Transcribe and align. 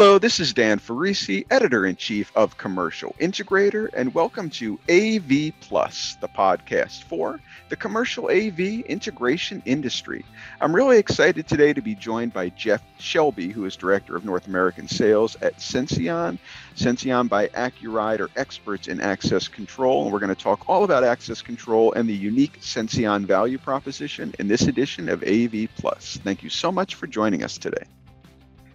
Hello, 0.00 0.18
this 0.18 0.40
is 0.40 0.54
Dan 0.54 0.78
Ferrisi, 0.78 1.44
editor 1.50 1.84
in 1.84 1.94
chief 1.94 2.32
of 2.34 2.56
Commercial 2.56 3.14
Integrator, 3.20 3.90
and 3.92 4.14
welcome 4.14 4.48
to 4.48 4.80
AV 4.88 5.52
Plus, 5.60 6.16
the 6.22 6.28
podcast 6.28 7.02
for 7.02 7.38
the 7.68 7.76
commercial 7.76 8.30
AV 8.30 8.60
integration 8.86 9.62
industry. 9.66 10.24
I'm 10.62 10.74
really 10.74 10.96
excited 10.96 11.46
today 11.46 11.74
to 11.74 11.82
be 11.82 11.94
joined 11.94 12.32
by 12.32 12.48
Jeff 12.48 12.82
Shelby, 12.98 13.48
who 13.48 13.66
is 13.66 13.76
director 13.76 14.16
of 14.16 14.24
North 14.24 14.46
American 14.46 14.88
sales 14.88 15.36
at 15.42 15.58
Senseon. 15.58 16.38
Senseon 16.76 17.28
by 17.28 17.48
Accuride 17.48 18.20
are 18.20 18.30
experts 18.36 18.88
in 18.88 19.02
access 19.02 19.48
control, 19.48 20.04
and 20.04 20.12
we're 20.14 20.18
going 20.18 20.34
to 20.34 20.42
talk 20.42 20.66
all 20.66 20.84
about 20.84 21.04
access 21.04 21.42
control 21.42 21.92
and 21.92 22.08
the 22.08 22.16
unique 22.16 22.58
Senseon 22.62 23.26
value 23.26 23.58
proposition 23.58 24.34
in 24.38 24.48
this 24.48 24.62
edition 24.62 25.10
of 25.10 25.22
AV 25.24 25.68
Plus. 25.76 26.18
Thank 26.24 26.42
you 26.42 26.48
so 26.48 26.72
much 26.72 26.94
for 26.94 27.06
joining 27.06 27.44
us 27.44 27.58
today. 27.58 27.84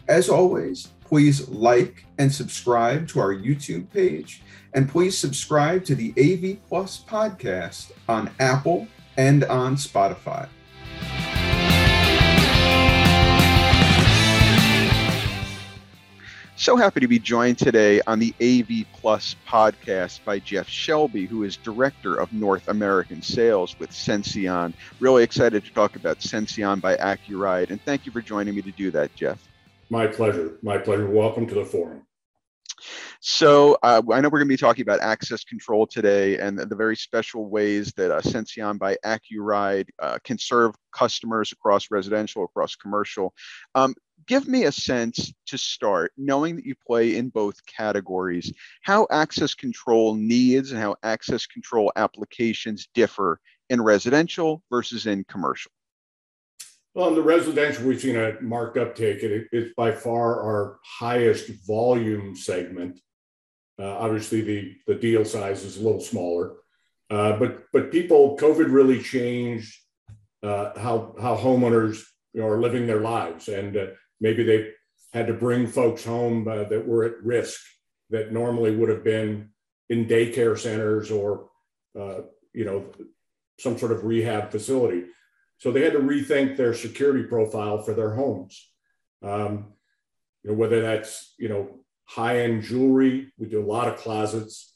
As 0.08 0.30
always, 0.30 0.90
please 1.05 1.48
like 1.50 2.05
and 2.18 2.32
subscribe 2.32 3.08
to 3.09 3.20
our 3.20 3.34
YouTube 3.34 3.90
page, 3.91 4.41
and 4.73 4.90
please 4.90 5.18
subscribe 5.18 5.86
to 5.86 5.96
the 5.96 6.12
AV 6.18 6.68
Plus 6.68 7.04
podcast 7.08 7.91
on 8.09 8.30
Apple 8.40 8.88
and 9.16 9.44
on 9.46 9.76
Spotify. 9.76 10.48
So 16.58 16.77
happy 16.77 17.02
to 17.02 17.08
be 17.08 17.20
joined 17.20 17.58
today 17.60 18.02
on 18.08 18.18
the 18.18 18.34
AV 18.41 18.88
Plus 18.94 19.35
podcast 19.48 20.24
by 20.24 20.40
Jeff 20.40 20.68
Shelby, 20.68 21.26
who 21.26 21.44
is 21.44 21.58
Director 21.58 22.16
of 22.16 22.32
North 22.34 22.70
American 22.70 23.22
Sales 23.22 23.77
with 23.77 23.91
Senseon. 23.91 24.74
Really 24.99 25.22
excited 25.22 25.66
to 25.66 25.74
talk 25.74 25.96
about 25.96 26.20
Senseon 26.20 26.82
by 26.82 26.96
Accuride, 26.96 27.70
and 27.70 27.82
thank 27.84 28.05
you 28.05 28.12
for 28.12 28.22
joining 28.22 28.55
me 28.55 28.62
to 28.62 28.72
do 28.72 28.90
that, 28.91 29.13
Jeff. 29.15 29.37
My 29.90 30.08
pleasure. 30.08 30.58
My 30.62 30.78
pleasure. 30.78 31.10
Welcome 31.10 31.48
to 31.48 31.55
the 31.55 31.66
forum. 31.66 32.02
So 33.22 33.78
uh, 33.82 34.02
I 34.12 34.22
know 34.22 34.30
we're 34.30 34.40
going 34.40 34.48
to 34.48 34.54
be 34.54 34.58
talking 34.58 34.84
about 34.84 35.00
access 35.00 35.44
control 35.44 35.88
today 35.88 36.38
and 36.38 36.58
the 36.58 36.76
very 36.76 36.96
special 36.96 37.48
ways 37.50 37.92
that 37.94 38.12
uh, 38.12 38.22
Senseon 38.22 38.77
by 38.77 38.98
Accuride 39.05 39.88
uh, 40.00 40.20
can 40.24 40.38
serve 40.38 40.76
customers 40.92 41.52
across 41.52 41.90
residential, 41.90 42.44
across 42.44 42.76
commercial. 42.76 43.34
Um, 43.74 43.96
give 44.27 44.48
me 44.48 44.66
a 44.66 44.72
sense 44.72 45.34
to 45.48 45.58
start, 45.58 46.12
knowing 46.18 46.55
that 46.55 46.66
you 46.66 46.76
play 46.86 47.16
in 47.16 47.30
both 47.30 47.55
categories, 47.66 48.54
how 48.82 49.08
access 49.10 49.54
control 49.54 50.16
needs 50.16 50.72
and 50.72 50.80
how 50.80 50.96
access 51.04 51.46
control 51.46 51.92
applications 51.96 52.88
differ 52.94 53.40
in 53.70 53.82
residential 53.82 54.62
versus 54.70 55.08
in 55.08 55.24
commercial. 55.24 55.72
Well, 56.96 57.10
in 57.10 57.15
the 57.15 57.21
residential, 57.21 57.85
we've 57.85 57.99
seen 57.99 58.15
a 58.15 58.40
marked 58.40 58.77
uptake. 58.77 59.21
It, 59.21 59.49
it's 59.51 59.74
by 59.76 59.91
far 59.91 60.41
our 60.41 60.79
highest 60.82 61.49
volume 61.68 62.37
segment. 62.37 63.02
Uh, 63.77 63.98
obviously, 63.98 64.40
the, 64.40 64.75
the 64.88 64.96
deal 64.96 65.25
size 65.25 65.66
is 65.66 65.75
a 65.75 65.84
little 65.84 66.00
smaller, 66.00 66.53
uh, 67.09 67.38
but 67.38 67.66
but 67.74 67.91
people, 67.91 68.38
COVID 68.38 68.72
really 68.72 69.02
changed 69.02 69.78
uh, 70.41 70.79
how 70.79 71.13
how 71.19 71.35
homeowners 71.35 72.02
you 72.34 72.40
know, 72.40 72.47
are 72.47 72.62
living 72.62 72.88
their 72.88 73.02
lives, 73.02 73.50
and 73.50 73.75
uh, 73.75 73.88
maybe 74.22 74.44
they 74.44 74.69
had 75.12 75.28
to 75.28 75.34
bring 75.34 75.68
folks 75.68 76.06
home 76.06 76.47
uh, 76.47 76.63
that 76.63 76.88
were 76.88 77.03
at 77.03 77.22
risk 77.22 77.59
that 78.09 78.31
normally 78.31 78.74
would 78.74 78.88
have 78.88 79.03
been 79.03 79.50
in 79.90 80.06
daycare 80.06 80.57
centers 80.57 81.12
or 81.12 81.50
uh, 82.00 82.22
you 82.53 82.63
know 82.63 82.85
some 83.59 83.78
sort 83.78 83.91
of 83.91 84.06
rehab 84.06 84.50
facility. 84.50 85.03
So 85.66 85.72
they 85.72 85.81
had 85.81 85.94
to 85.94 86.00
rethink 86.00 86.58
their 86.58 86.75
security 86.75 87.24
profile 87.24 87.81
for 87.81 87.96
their 87.96 88.13
homes. 88.13 88.69
Um, 89.24 89.74
you 90.44 90.52
know, 90.52 90.58
whether 90.58 90.80
that's 90.80 91.34
you 91.40 91.50
know 91.50 91.80
high-end 92.03 92.62
jewelry, 92.62 93.34
we 93.40 93.48
do 93.48 93.64
a 93.64 93.66
lot 93.66 93.88
of 93.88 93.98
closets, 93.98 94.76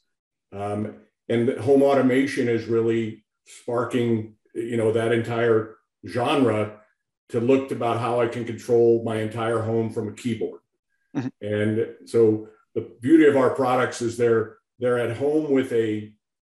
um, 0.52 0.96
and 1.30 1.48
home 1.60 1.84
automation 1.84 2.50
is 2.50 2.66
really 2.66 3.24
sparking 3.46 4.34
you 4.56 4.78
know 4.78 4.92
that 4.94 5.12
entire 5.12 5.76
genre 6.08 6.80
to 7.30 7.40
look 7.40 7.70
about 7.70 8.00
how 8.00 8.20
I 8.20 8.28
can 8.28 8.44
control 8.44 9.04
my 9.04 9.18
entire 9.18 9.60
home 9.60 9.92
from 9.92 10.08
a 10.08 10.14
keyboard. 10.14 10.62
Mm-hmm. 11.16 11.28
And 11.46 12.10
so 12.10 12.48
the 12.74 12.90
beauty 13.00 13.28
of 13.28 13.38
our 13.38 13.52
products 13.52 14.02
is 14.02 14.18
they're 14.18 14.58
they're 14.80 14.98
at 14.98 15.18
home 15.18 15.52
with 15.52 15.72
a 15.72 16.12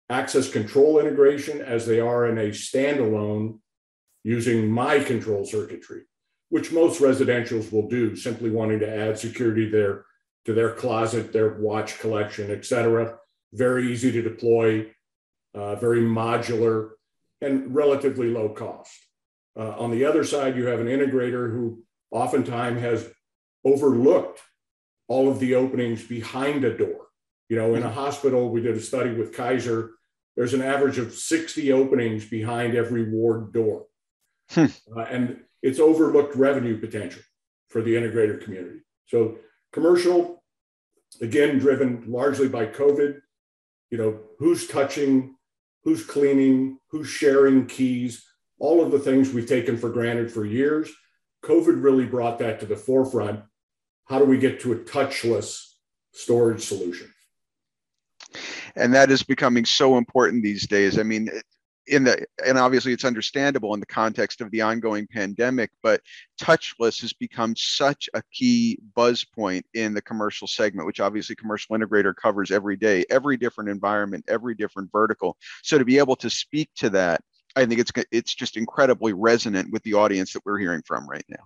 access 0.09 0.49
control 0.49 0.99
integration 0.99 1.59
as 1.61 1.85
they 1.85 1.99
are 1.99 2.27
in 2.27 2.37
a 2.37 2.51
standalone 2.51 3.57
using 4.23 4.69
my 4.69 4.99
control 4.99 5.45
circuitry, 5.45 6.03
which 6.49 6.71
most 6.71 7.01
residentials 7.01 7.71
will 7.71 7.87
do, 7.87 8.15
simply 8.15 8.49
wanting 8.49 8.79
to 8.79 8.89
add 8.89 9.17
security 9.17 9.69
there 9.69 10.05
to 10.45 10.53
their 10.53 10.73
closet, 10.73 11.31
their 11.31 11.53
watch 11.59 11.99
collection, 11.99 12.51
et 12.51 12.65
cetera. 12.65 13.17
Very 13.53 13.91
easy 13.91 14.11
to 14.11 14.21
deploy, 14.21 14.87
uh, 15.53 15.75
very 15.75 16.01
modular, 16.01 16.91
and 17.41 17.73
relatively 17.73 18.29
low 18.29 18.49
cost. 18.49 18.91
Uh, 19.57 19.71
on 19.77 19.91
the 19.91 20.05
other 20.05 20.23
side, 20.23 20.55
you 20.55 20.67
have 20.67 20.79
an 20.79 20.87
integrator 20.87 21.51
who 21.51 21.83
oftentimes 22.11 22.81
has 22.81 23.09
overlooked 23.65 24.41
all 25.07 25.29
of 25.29 25.39
the 25.39 25.55
openings 25.55 26.03
behind 26.07 26.63
a 26.63 26.77
door. 26.77 27.07
You 27.49 27.57
know, 27.57 27.75
in 27.75 27.83
a 27.83 27.91
hospital, 27.91 28.49
we 28.49 28.61
did 28.61 28.77
a 28.77 28.81
study 28.81 29.13
with 29.13 29.35
Kaiser. 29.35 29.91
There's 30.37 30.53
an 30.53 30.61
average 30.61 30.97
of 30.97 31.13
60 31.13 31.73
openings 31.73 32.25
behind 32.25 32.75
every 32.75 33.11
ward 33.11 33.51
door. 33.51 33.87
Hmm. 34.51 34.65
Uh, 34.95 35.01
and 35.01 35.39
it's 35.61 35.79
overlooked 35.79 36.35
revenue 36.35 36.79
potential 36.79 37.21
for 37.69 37.81
the 37.81 37.95
integrator 37.95 38.41
community. 38.43 38.79
So 39.07 39.37
commercial, 39.71 40.43
again, 41.21 41.59
driven 41.59 42.03
largely 42.07 42.49
by 42.49 42.65
COVID, 42.65 43.21
you 43.89 43.97
know, 43.97 44.19
who's 44.39 44.67
touching, 44.67 45.35
who's 45.83 46.05
cleaning, 46.05 46.79
who's 46.89 47.07
sharing 47.07 47.65
keys, 47.65 48.25
all 48.59 48.83
of 48.83 48.91
the 48.91 48.99
things 48.99 49.31
we've 49.31 49.47
taken 49.47 49.77
for 49.77 49.89
granted 49.89 50.31
for 50.31 50.45
years. 50.45 50.89
COVID 51.43 51.83
really 51.83 52.05
brought 52.05 52.39
that 52.39 52.59
to 52.59 52.65
the 52.65 52.75
forefront. 52.75 53.41
How 54.05 54.19
do 54.19 54.25
we 54.25 54.37
get 54.37 54.59
to 54.61 54.73
a 54.73 54.77
touchless 54.77 55.65
storage 56.13 56.63
solution? 56.63 57.11
And 58.75 58.93
that 58.93 59.11
is 59.11 59.23
becoming 59.23 59.65
so 59.65 59.97
important 59.97 60.43
these 60.43 60.67
days. 60.67 60.99
I 60.99 61.03
mean, 61.03 61.29
in 61.87 62.03
the 62.03 62.25
and 62.45 62.57
obviously 62.57 62.93
it's 62.93 63.05
understandable 63.05 63.73
in 63.73 63.79
the 63.79 63.85
context 63.85 64.41
of 64.41 64.51
the 64.51 64.61
ongoing 64.61 65.07
pandemic 65.07 65.71
but 65.81 66.01
touchless 66.39 67.01
has 67.01 67.13
become 67.13 67.55
such 67.55 68.09
a 68.13 68.21
key 68.31 68.77
buzz 68.95 69.23
point 69.23 69.65
in 69.73 69.93
the 69.93 70.01
commercial 70.01 70.47
segment 70.47 70.85
which 70.85 70.99
obviously 70.99 71.35
commercial 71.35 71.75
integrator 71.75 72.15
covers 72.15 72.51
every 72.51 72.75
day 72.75 73.03
every 73.09 73.35
different 73.35 73.69
environment 73.69 74.23
every 74.27 74.53
different 74.53 74.89
vertical 74.91 75.35
so 75.63 75.77
to 75.77 75.85
be 75.85 75.97
able 75.97 76.15
to 76.15 76.29
speak 76.29 76.69
to 76.75 76.89
that 76.89 77.21
i 77.55 77.65
think 77.65 77.79
it's 77.79 77.91
it's 78.11 78.35
just 78.35 78.57
incredibly 78.57 79.13
resonant 79.13 79.71
with 79.71 79.81
the 79.83 79.93
audience 79.93 80.33
that 80.33 80.41
we're 80.45 80.59
hearing 80.59 80.81
from 80.85 81.07
right 81.07 81.25
now 81.29 81.45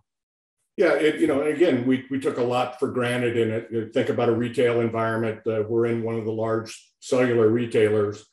yeah, 0.78 0.96
it, 0.96 1.22
you 1.22 1.28
know, 1.28 1.44
again, 1.44 1.88
we, 1.88 2.06
we 2.12 2.20
took 2.20 2.38
a 2.38 2.44
lot 2.44 2.80
for 2.82 2.90
granted 2.90 3.38
in 3.38 3.50
it. 3.50 3.94
Think 3.94 4.10
about 4.10 4.28
a 4.28 4.34
retail 4.34 4.82
environment. 4.82 5.40
Uh, 5.48 5.64
we're 5.66 5.86
in 5.86 6.04
one 6.04 6.16
of 6.16 6.26
the 6.26 6.34
large 6.34 6.78
cellular 7.00 7.48
retailers 7.48 8.26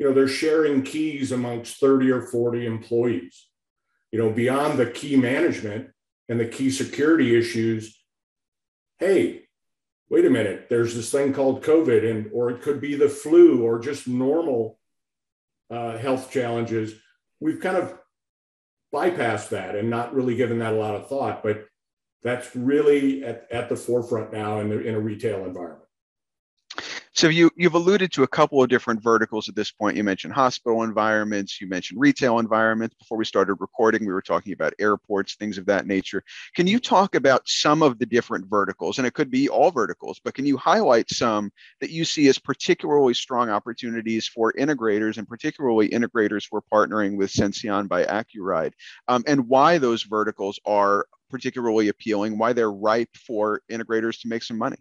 you 0.00 0.06
know, 0.06 0.14
they're 0.14 0.26
sharing 0.26 0.82
keys 0.82 1.30
amongst 1.30 1.78
30 1.78 2.10
or 2.10 2.22
40 2.22 2.64
employees. 2.64 3.48
You 4.10 4.18
know, 4.18 4.30
beyond 4.30 4.78
the 4.78 4.86
key 4.86 5.14
management 5.14 5.90
and 6.30 6.40
the 6.40 6.46
key 6.46 6.70
security 6.70 7.36
issues, 7.38 8.02
hey, 8.98 9.42
wait 10.08 10.24
a 10.24 10.30
minute, 10.30 10.68
there's 10.70 10.94
this 10.94 11.12
thing 11.12 11.34
called 11.34 11.62
COVID, 11.62 12.10
and 12.10 12.30
or 12.32 12.50
it 12.50 12.62
could 12.62 12.80
be 12.80 12.94
the 12.94 13.10
flu 13.10 13.62
or 13.62 13.78
just 13.78 14.08
normal 14.08 14.78
uh, 15.70 15.98
health 15.98 16.30
challenges. 16.30 16.94
We've 17.38 17.60
kind 17.60 17.76
of 17.76 17.98
bypassed 18.94 19.50
that 19.50 19.76
and 19.76 19.90
not 19.90 20.14
really 20.14 20.34
given 20.34 20.60
that 20.60 20.72
a 20.72 20.76
lot 20.76 20.94
of 20.94 21.08
thought, 21.08 21.42
but 21.42 21.66
that's 22.22 22.56
really 22.56 23.22
at, 23.22 23.46
at 23.50 23.68
the 23.68 23.76
forefront 23.76 24.32
now 24.32 24.60
in, 24.60 24.70
the, 24.70 24.80
in 24.80 24.94
a 24.94 25.00
retail 25.00 25.44
environment. 25.44 25.79
So 27.12 27.28
you 27.28 27.50
you've 27.56 27.74
alluded 27.74 28.12
to 28.12 28.22
a 28.22 28.28
couple 28.28 28.62
of 28.62 28.68
different 28.68 29.02
verticals 29.02 29.48
at 29.48 29.56
this 29.56 29.72
point. 29.72 29.96
You 29.96 30.04
mentioned 30.04 30.32
hospital 30.32 30.84
environments, 30.84 31.60
you 31.60 31.68
mentioned 31.68 32.00
retail 32.00 32.38
environments. 32.38 32.94
Before 32.94 33.18
we 33.18 33.24
started 33.24 33.54
recording, 33.54 34.06
we 34.06 34.12
were 34.12 34.22
talking 34.22 34.52
about 34.52 34.74
airports, 34.78 35.34
things 35.34 35.58
of 35.58 35.66
that 35.66 35.86
nature. 35.86 36.22
Can 36.54 36.68
you 36.68 36.78
talk 36.78 37.16
about 37.16 37.42
some 37.48 37.82
of 37.82 37.98
the 37.98 38.06
different 38.06 38.46
verticals? 38.48 38.98
And 38.98 39.06
it 39.08 39.14
could 39.14 39.28
be 39.28 39.48
all 39.48 39.72
verticals, 39.72 40.20
but 40.24 40.34
can 40.34 40.46
you 40.46 40.56
highlight 40.56 41.10
some 41.10 41.50
that 41.80 41.90
you 41.90 42.04
see 42.04 42.28
as 42.28 42.38
particularly 42.38 43.14
strong 43.14 43.50
opportunities 43.50 44.28
for 44.28 44.52
integrators 44.52 45.18
and 45.18 45.26
particularly 45.26 45.88
integrators 45.88 46.46
who 46.48 46.58
are 46.58 46.86
partnering 46.86 47.16
with 47.16 47.32
Senseon 47.32 47.88
by 47.88 48.04
Accuride, 48.04 48.72
um, 49.08 49.24
and 49.26 49.48
why 49.48 49.78
those 49.78 50.04
verticals 50.04 50.60
are 50.64 51.06
particularly 51.28 51.88
appealing, 51.88 52.38
why 52.38 52.52
they're 52.52 52.70
ripe 52.70 53.10
for 53.16 53.62
integrators 53.68 54.20
to 54.20 54.28
make 54.28 54.44
some 54.44 54.58
money? 54.58 54.76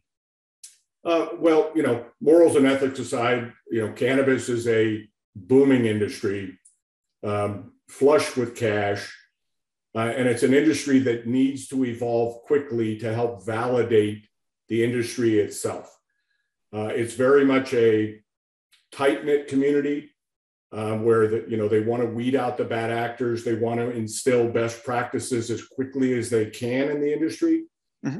Uh, 1.05 1.29
well, 1.37 1.71
you 1.75 1.83
know, 1.83 2.05
morals 2.19 2.55
and 2.55 2.67
ethics 2.67 2.99
aside, 2.99 3.53
you 3.71 3.85
know, 3.85 3.93
cannabis 3.93 4.49
is 4.49 4.67
a 4.67 5.07
booming 5.35 5.85
industry, 5.85 6.57
um, 7.23 7.71
flush 7.87 8.35
with 8.35 8.55
cash, 8.55 9.13
uh, 9.95 9.99
and 9.99 10.27
it's 10.27 10.43
an 10.43 10.53
industry 10.53 10.99
that 10.99 11.25
needs 11.25 11.67
to 11.67 11.85
evolve 11.85 12.41
quickly 12.43 12.97
to 12.97 13.13
help 13.13 13.45
validate 13.45 14.27
the 14.67 14.83
industry 14.83 15.39
itself. 15.39 15.97
Uh, 16.73 16.87
it's 16.87 17.15
very 17.15 17.45
much 17.45 17.73
a 17.73 18.19
tight 18.91 19.25
knit 19.25 19.47
community 19.47 20.11
um, 20.71 21.03
where 21.03 21.27
the, 21.27 21.45
you 21.47 21.57
know 21.57 21.67
they 21.67 21.79
want 21.79 22.03
to 22.03 22.07
weed 22.07 22.35
out 22.35 22.57
the 22.57 22.63
bad 22.63 22.91
actors. 22.91 23.43
They 23.43 23.55
want 23.55 23.79
to 23.79 23.89
instill 23.89 24.47
best 24.49 24.83
practices 24.83 25.49
as 25.49 25.65
quickly 25.65 26.17
as 26.17 26.29
they 26.29 26.45
can 26.45 26.89
in 26.89 27.01
the 27.01 27.11
industry, 27.11 27.65
mm-hmm. 28.05 28.19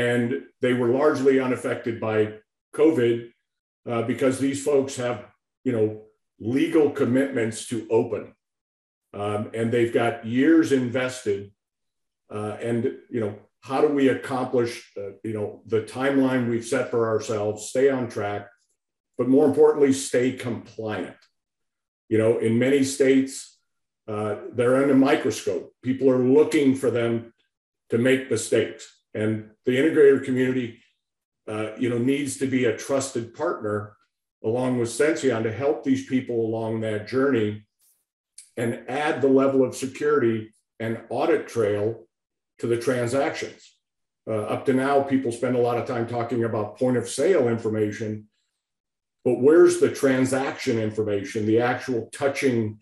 And 0.00 0.42
they 0.62 0.72
were 0.72 0.88
largely 0.88 1.38
unaffected 1.40 2.00
by 2.00 2.34
COVID 2.74 3.30
uh, 3.86 4.02
because 4.02 4.38
these 4.38 4.64
folks 4.64 4.96
have 4.96 5.26
you 5.62 5.72
know 5.72 6.02
legal 6.38 6.90
commitments 6.90 7.68
to 7.68 7.86
open, 7.90 8.34
um, 9.12 9.50
and 9.52 9.70
they've 9.70 9.92
got 9.92 10.24
years 10.24 10.72
invested, 10.72 11.52
uh, 12.30 12.56
and 12.62 12.84
you 13.10 13.20
know 13.20 13.34
how 13.60 13.82
do 13.82 13.88
we 13.88 14.08
accomplish 14.08 14.90
uh, 14.96 15.12
you 15.22 15.34
know 15.34 15.62
the 15.66 15.82
timeline 15.82 16.48
we've 16.48 16.70
set 16.74 16.90
for 16.90 17.08
ourselves, 17.08 17.68
stay 17.68 17.90
on 17.90 18.08
track, 18.08 18.48
but 19.18 19.28
more 19.28 19.46
importantly, 19.46 19.92
stay 19.92 20.32
compliant. 20.32 21.20
You 22.08 22.18
know, 22.18 22.38
in 22.38 22.58
many 22.58 22.82
states, 22.84 23.58
uh, 24.08 24.36
they're 24.54 24.82
under 24.82 24.94
microscope. 24.94 25.72
People 25.82 26.10
are 26.10 26.24
looking 26.38 26.74
for 26.74 26.90
them 26.90 27.32
to 27.90 27.98
make 27.98 28.30
mistakes, 28.30 28.99
and 29.14 29.50
the 29.66 29.76
integrator 29.76 30.24
community, 30.24 30.78
uh, 31.48 31.72
you 31.78 31.88
know, 31.88 31.98
needs 31.98 32.36
to 32.38 32.46
be 32.46 32.64
a 32.64 32.76
trusted 32.76 33.34
partner 33.34 33.96
along 34.44 34.78
with 34.78 34.88
Senseon 34.88 35.42
to 35.42 35.52
help 35.52 35.84
these 35.84 36.06
people 36.06 36.40
along 36.40 36.80
that 36.80 37.08
journey 37.08 37.64
and 38.56 38.84
add 38.88 39.20
the 39.20 39.28
level 39.28 39.64
of 39.64 39.76
security 39.76 40.52
and 40.78 41.00
audit 41.10 41.48
trail 41.48 42.06
to 42.58 42.66
the 42.66 42.78
transactions. 42.78 43.74
Uh, 44.26 44.42
up 44.42 44.66
to 44.66 44.72
now, 44.72 45.02
people 45.02 45.32
spend 45.32 45.56
a 45.56 45.60
lot 45.60 45.78
of 45.78 45.86
time 45.86 46.06
talking 46.06 46.44
about 46.44 46.78
point 46.78 46.96
of 46.96 47.08
sale 47.08 47.48
information, 47.48 48.28
but 49.24 49.40
where's 49.40 49.80
the 49.80 49.90
transaction 49.90 50.78
information, 50.78 51.46
the 51.46 51.60
actual 51.60 52.08
touching 52.12 52.78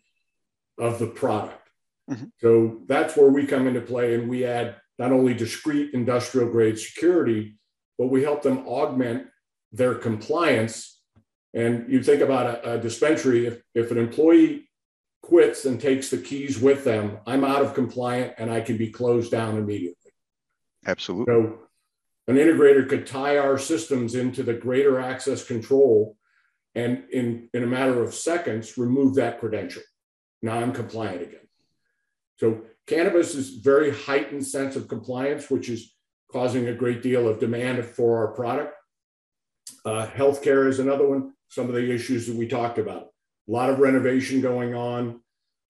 of 0.79 0.99
the 0.99 1.07
product? 1.07 1.69
Mm-hmm. 2.11 2.27
So 2.39 2.83
that's 2.87 3.17
where 3.17 3.31
we 3.31 3.47
come 3.47 3.67
into 3.67 3.81
play 3.81 4.15
and 4.15 4.29
we 4.29 4.45
add 4.45 4.77
not 4.99 5.13
only 5.13 5.35
discrete 5.35 5.95
industrial 5.95 6.51
grade 6.51 6.79
security, 6.79 7.57
but 7.99 8.09
we 8.09 8.23
help 8.23 8.43
them 8.43 8.67
augment 8.67 9.27
their 9.73 9.95
compliance. 9.95 11.01
And 11.55 11.91
you 11.91 12.03
think 12.03 12.23
about 12.23 12.47
a, 12.47 12.75
a 12.75 12.79
dispensary, 12.79 13.47
if, 13.47 13.61
if 13.75 13.91
an 13.91 13.99
employee 13.99 14.69
quits 15.23 15.65
and 15.65 15.81
takes 15.81 16.11
the 16.11 16.19
keys 16.19 16.59
with 16.59 16.85
them, 16.85 17.19
I'm 17.27 17.45
out 17.45 17.63
of 17.63 17.75
compliant 17.75 18.35
and 18.39 18.51
I 18.51 18.61
can 18.61 18.77
be 18.77 18.91
closed 18.91 19.31
down 19.31 19.57
immediately. 19.57 20.13
Absolutely. 20.87 21.33
So 21.33 21.59
an 22.29 22.37
integrator 22.37 22.89
could 22.89 23.07
tie 23.07 23.39
our 23.39 23.59
systems 23.59 24.15
into 24.15 24.43
the 24.43 24.55
greater 24.55 25.01
access 25.01 25.45
control 25.45 26.17
and 26.75 27.05
in, 27.11 27.49
in 27.55 27.63
a 27.65 27.67
matter 27.67 28.03
of 28.03 28.15
seconds 28.15 28.79
remove 28.79 29.17
that 29.17 29.41
credential. 29.41 29.83
Now 30.43 30.59
I'm 30.59 30.73
compliant 30.73 31.23
again. 31.23 31.49
So 32.37 32.63
cannabis 32.89 33.35
is 33.35 33.51
very 33.51 33.91
heightened 33.91 34.45
sense 34.45 34.75
of 34.75 34.89
compliance, 34.89 35.51
which 35.51 35.69
is 35.69 35.95
causing 36.33 36.69
a 36.69 36.75
great 36.75 37.03
deal 37.03 37.29
of 37.29 37.39
demand 37.39 37.85
for 37.85 38.19
our 38.19 38.33
product. 38.35 38.75
Uh, 39.85 40.07
healthcare 40.07 40.67
is 40.67 40.79
another 40.79 41.07
one. 41.07 41.33
Some 41.49 41.69
of 41.69 41.75
the 41.75 41.93
issues 41.93 42.27
that 42.27 42.37
we 42.37 42.49
talked 42.49 42.79
about. 42.79 43.09
A 43.49 43.53
lot 43.53 43.71
of 43.71 43.79
renovation 43.79 44.41
going 44.41 44.75
on. 44.75 45.21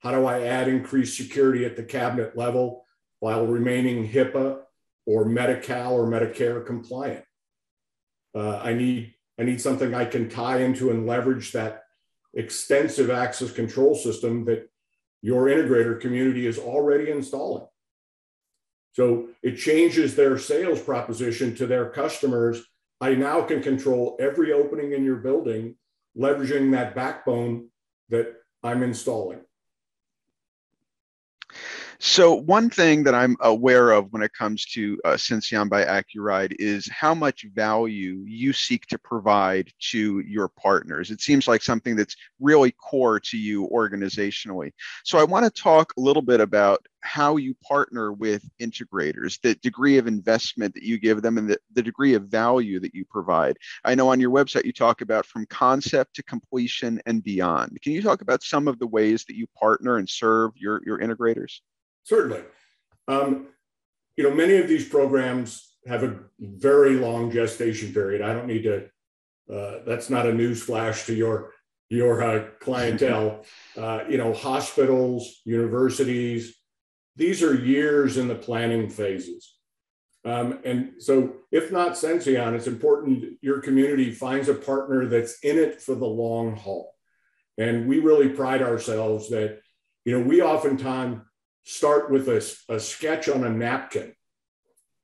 How 0.00 0.12
do 0.12 0.26
I 0.26 0.42
add 0.42 0.68
increased 0.68 1.16
security 1.16 1.64
at 1.64 1.76
the 1.76 1.82
cabinet 1.82 2.36
level 2.36 2.84
while 3.20 3.46
remaining 3.46 4.08
HIPAA 4.08 4.60
or 5.06 5.24
Medi-Cal 5.24 5.92
or 5.92 6.06
Medicare 6.06 6.64
compliant? 6.64 7.24
Uh, 8.34 8.58
I 8.58 8.74
need 8.74 9.14
I 9.40 9.44
need 9.44 9.60
something 9.60 9.94
I 9.94 10.04
can 10.04 10.28
tie 10.28 10.58
into 10.58 10.90
and 10.90 11.06
leverage 11.06 11.52
that 11.52 11.84
extensive 12.34 13.10
access 13.10 13.52
control 13.52 13.94
system 13.94 14.44
that 14.46 14.68
your 15.22 15.46
integrator 15.46 16.00
community 16.00 16.46
is 16.46 16.58
already 16.58 17.10
installing. 17.10 17.66
So 18.92 19.28
it 19.42 19.56
changes 19.56 20.16
their 20.16 20.38
sales 20.38 20.80
proposition 20.80 21.54
to 21.56 21.66
their 21.66 21.90
customers. 21.90 22.62
I 23.00 23.14
now 23.14 23.42
can 23.42 23.62
control 23.62 24.16
every 24.18 24.52
opening 24.52 24.92
in 24.92 25.04
your 25.04 25.16
building, 25.16 25.76
leveraging 26.16 26.72
that 26.72 26.94
backbone 26.94 27.68
that 28.08 28.34
I'm 28.62 28.82
installing. 28.82 29.40
So 32.00 32.32
one 32.32 32.70
thing 32.70 33.02
that 33.04 33.14
I'm 33.16 33.36
aware 33.40 33.90
of 33.90 34.12
when 34.12 34.22
it 34.22 34.32
comes 34.32 34.64
to 34.66 35.00
uh, 35.04 35.14
Senseon 35.14 35.68
by 35.68 35.84
Accuride 35.84 36.54
is 36.60 36.88
how 36.88 37.12
much 37.12 37.44
value 37.52 38.22
you 38.24 38.52
seek 38.52 38.86
to 38.86 38.98
provide 38.98 39.72
to 39.90 40.20
your 40.20 40.48
partners. 40.48 41.10
It 41.10 41.20
seems 41.20 41.48
like 41.48 41.60
something 41.60 41.96
that's 41.96 42.14
really 42.38 42.70
core 42.70 43.18
to 43.18 43.36
you 43.36 43.68
organizationally. 43.72 44.70
So 45.02 45.18
I 45.18 45.24
want 45.24 45.44
to 45.44 45.62
talk 45.62 45.92
a 45.96 46.00
little 46.00 46.22
bit 46.22 46.40
about 46.40 46.86
how 47.00 47.36
you 47.36 47.56
partner 47.66 48.12
with 48.12 48.48
integrators, 48.60 49.40
the 49.42 49.56
degree 49.56 49.98
of 49.98 50.06
investment 50.06 50.74
that 50.74 50.84
you 50.84 51.00
give 51.00 51.20
them, 51.20 51.36
and 51.36 51.50
the, 51.50 51.58
the 51.72 51.82
degree 51.82 52.14
of 52.14 52.28
value 52.28 52.78
that 52.78 52.94
you 52.94 53.04
provide. 53.06 53.56
I 53.84 53.96
know 53.96 54.10
on 54.10 54.20
your 54.20 54.30
website 54.30 54.64
you 54.64 54.72
talk 54.72 55.00
about 55.00 55.26
from 55.26 55.46
concept 55.46 56.14
to 56.14 56.22
completion 56.22 57.00
and 57.06 57.24
beyond. 57.24 57.76
Can 57.82 57.92
you 57.92 58.02
talk 58.02 58.22
about 58.22 58.44
some 58.44 58.68
of 58.68 58.78
the 58.78 58.86
ways 58.86 59.24
that 59.24 59.36
you 59.36 59.48
partner 59.58 59.96
and 59.96 60.08
serve 60.08 60.52
your, 60.54 60.80
your 60.86 61.00
integrators? 61.00 61.58
Certainly. 62.08 62.42
Um, 63.06 63.48
you 64.16 64.24
know, 64.24 64.34
many 64.34 64.56
of 64.56 64.66
these 64.66 64.88
programs 64.88 65.74
have 65.86 66.02
a 66.04 66.18
very 66.40 66.94
long 66.94 67.30
gestation 67.30 67.92
period. 67.92 68.22
I 68.22 68.32
don't 68.32 68.46
need 68.46 68.62
to, 68.62 68.86
uh, 69.54 69.80
that's 69.86 70.08
not 70.08 70.26
a 70.26 70.32
news 70.32 70.62
flash 70.62 71.04
to 71.04 71.14
your, 71.14 71.52
your 71.90 72.22
uh, 72.22 72.46
clientele. 72.60 73.44
Uh, 73.76 74.02
you 74.08 74.18
know, 74.18 74.32
hospitals, 74.32 75.40
universities, 75.44 76.56
these 77.14 77.44
are 77.44 77.54
years 77.54 78.16
in 78.16 78.26
the 78.26 78.34
planning 78.34 78.88
phases. 78.88 79.54
Um, 80.24 80.58
and 80.64 80.94
so, 80.98 81.34
if 81.52 81.70
not 81.70 81.92
Senseon, 81.92 82.54
it's 82.54 82.66
important 82.66 83.38
your 83.40 83.60
community 83.60 84.10
finds 84.10 84.48
a 84.48 84.54
partner 84.54 85.06
that's 85.06 85.38
in 85.44 85.56
it 85.58 85.80
for 85.80 85.94
the 85.94 86.06
long 86.06 86.56
haul. 86.56 86.92
And 87.56 87.86
we 87.86 88.00
really 88.00 88.30
pride 88.30 88.62
ourselves 88.62 89.28
that, 89.28 89.60
you 90.04 90.18
know, 90.18 90.26
we 90.26 90.42
oftentimes 90.42 91.20
start 91.68 92.10
with 92.10 92.28
a, 92.28 92.74
a 92.74 92.80
sketch 92.80 93.28
on 93.28 93.44
a 93.44 93.50
napkin. 93.50 94.14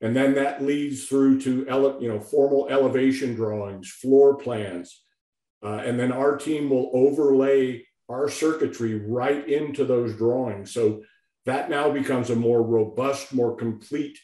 And 0.00 0.16
then 0.16 0.34
that 0.36 0.62
leads 0.62 1.04
through 1.04 1.42
to 1.42 1.68
ele- 1.68 2.02
you 2.02 2.08
know 2.08 2.20
formal 2.20 2.68
elevation 2.70 3.34
drawings, 3.34 3.90
floor 3.90 4.36
plans, 4.36 5.02
uh, 5.62 5.82
and 5.84 6.00
then 6.00 6.10
our 6.10 6.36
team 6.36 6.70
will 6.70 6.90
overlay 6.94 7.86
our 8.08 8.30
circuitry 8.30 8.94
right 8.94 9.46
into 9.46 9.84
those 9.84 10.16
drawings. 10.16 10.72
So 10.72 11.02
that 11.44 11.68
now 11.68 11.90
becomes 11.90 12.30
a 12.30 12.36
more 12.36 12.62
robust, 12.62 13.34
more 13.34 13.54
complete 13.54 14.18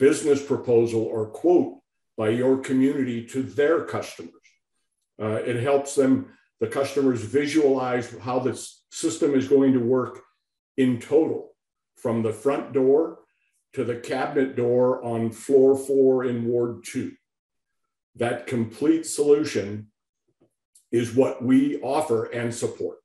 business 0.00 0.44
proposal 0.44 1.02
or 1.02 1.26
quote 1.26 1.78
by 2.16 2.30
your 2.30 2.58
community 2.58 3.24
to 3.26 3.42
their 3.42 3.84
customers. 3.84 4.32
Uh, 5.20 5.40
it 5.46 5.62
helps 5.62 5.94
them, 5.94 6.26
the 6.60 6.66
customers 6.66 7.22
visualize 7.22 8.16
how 8.18 8.40
this 8.40 8.82
system 8.90 9.34
is 9.34 9.48
going 9.48 9.72
to 9.72 9.80
work 9.80 10.20
in 10.76 11.00
total 11.00 11.54
from 12.02 12.22
the 12.22 12.32
front 12.32 12.72
door 12.72 13.18
to 13.74 13.84
the 13.84 13.96
cabinet 13.96 14.56
door 14.56 15.04
on 15.04 15.30
floor 15.30 15.76
four 15.76 16.24
in 16.24 16.46
Ward 16.46 16.84
two. 16.84 17.12
That 18.16 18.46
complete 18.46 19.06
solution 19.06 19.90
is 20.90 21.14
what 21.14 21.42
we 21.42 21.80
offer 21.80 22.24
and 22.26 22.54
support. 22.54 22.98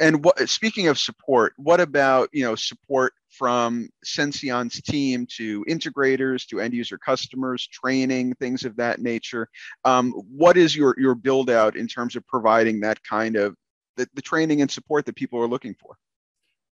And 0.00 0.24
what, 0.24 0.48
speaking 0.48 0.88
of 0.88 0.98
support, 0.98 1.52
what 1.56 1.80
about 1.80 2.28
you 2.32 2.44
know 2.44 2.56
support 2.56 3.12
from 3.30 3.88
Senseon's 4.04 4.80
team 4.82 5.26
to 5.36 5.64
integrators 5.68 6.46
to 6.48 6.60
end 6.60 6.74
user 6.74 6.98
customers, 6.98 7.66
training, 7.68 8.34
things 8.34 8.64
of 8.64 8.76
that 8.76 9.00
nature? 9.00 9.48
Um, 9.84 10.12
what 10.12 10.56
is 10.56 10.74
your 10.74 10.96
your 10.98 11.14
build 11.14 11.50
out 11.50 11.76
in 11.76 11.86
terms 11.86 12.16
of 12.16 12.26
providing 12.26 12.80
that 12.80 13.02
kind 13.04 13.36
of 13.36 13.54
the, 13.96 14.08
the 14.14 14.22
training 14.22 14.62
and 14.62 14.70
support 14.70 15.06
that 15.06 15.14
people 15.14 15.40
are 15.40 15.46
looking 15.46 15.74
for? 15.80 15.96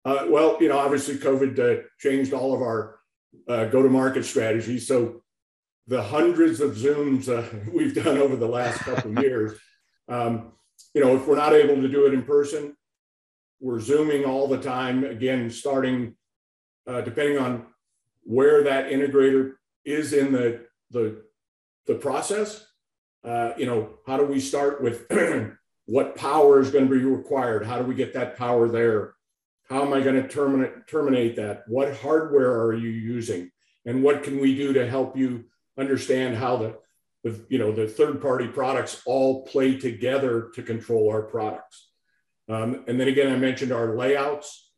Uh, 0.07 0.25
well, 0.29 0.57
you 0.61 0.69
know, 0.69 0.77
obviously 0.77 1.15
COVID 1.15 1.59
uh, 1.59 1.83
changed 1.99 2.31
all 2.31 2.55
of 2.55 2.61
our 2.61 2.99
uh, 3.49 3.65
go-to-market 3.65 4.23
strategies. 4.23 4.87
So 4.87 5.21
the 5.87 6.01
hundreds 6.01 6.61
of 6.61 6.77
Zooms 6.77 7.27
uh, 7.27 7.45
we've 7.73 7.93
done 7.93 8.17
over 8.17 8.37
the 8.37 8.47
last 8.47 8.79
couple 8.79 9.17
of 9.17 9.21
years, 9.23 9.59
um, 10.07 10.53
you 10.93 11.03
know, 11.03 11.17
if 11.17 11.27
we're 11.27 11.35
not 11.35 11.51
able 11.51 11.75
to 11.81 11.89
do 11.89 12.05
it 12.05 12.13
in 12.13 12.23
person, 12.23 12.73
we're 13.59 13.81
Zooming 13.81 14.23
all 14.23 14.47
the 14.47 14.61
time. 14.61 15.03
Again, 15.03 15.49
starting 15.49 16.15
uh, 16.87 17.01
depending 17.01 17.37
on 17.37 17.65
where 18.23 18.63
that 18.63 18.89
integrator 18.89 19.55
is 19.83 20.13
in 20.13 20.31
the 20.31 20.65
the 20.89 21.23
the 21.85 21.95
process. 21.95 22.65
Uh, 23.25 23.51
you 23.57 23.65
know, 23.65 23.89
how 24.05 24.15
do 24.15 24.23
we 24.23 24.39
start 24.39 24.81
with 24.81 25.05
what 25.85 26.15
power 26.15 26.61
is 26.61 26.71
going 26.71 26.87
to 26.87 26.95
be 26.95 27.03
required? 27.03 27.65
How 27.65 27.77
do 27.77 27.83
we 27.83 27.93
get 27.93 28.13
that 28.13 28.37
power 28.37 28.69
there? 28.69 29.16
How 29.69 29.83
am 29.83 29.93
I 29.93 30.01
going 30.01 30.21
to 30.21 30.27
terminate, 30.27 30.87
terminate 30.87 31.35
that? 31.35 31.63
What 31.67 31.95
hardware 31.95 32.61
are 32.61 32.73
you 32.73 32.89
using? 32.89 33.51
and 33.87 34.03
what 34.03 34.21
can 34.21 34.39
we 34.39 34.55
do 34.55 34.73
to 34.73 34.87
help 34.87 35.17
you 35.17 35.45
understand 35.79 36.35
how 36.35 36.57
the, 36.57 36.75
the 37.23 37.43
you 37.49 37.57
know 37.57 37.71
the 37.71 37.87
third 37.87 38.21
party 38.21 38.47
products 38.47 39.01
all 39.05 39.45
play 39.47 39.79
together 39.79 40.51
to 40.53 40.61
control 40.61 41.09
our 41.09 41.23
products. 41.23 41.89
Um, 42.49 42.83
and 42.87 42.99
then 42.99 43.07
again, 43.07 43.33
I 43.33 43.37
mentioned 43.37 43.71
our 43.71 43.95
layouts. 43.95 44.71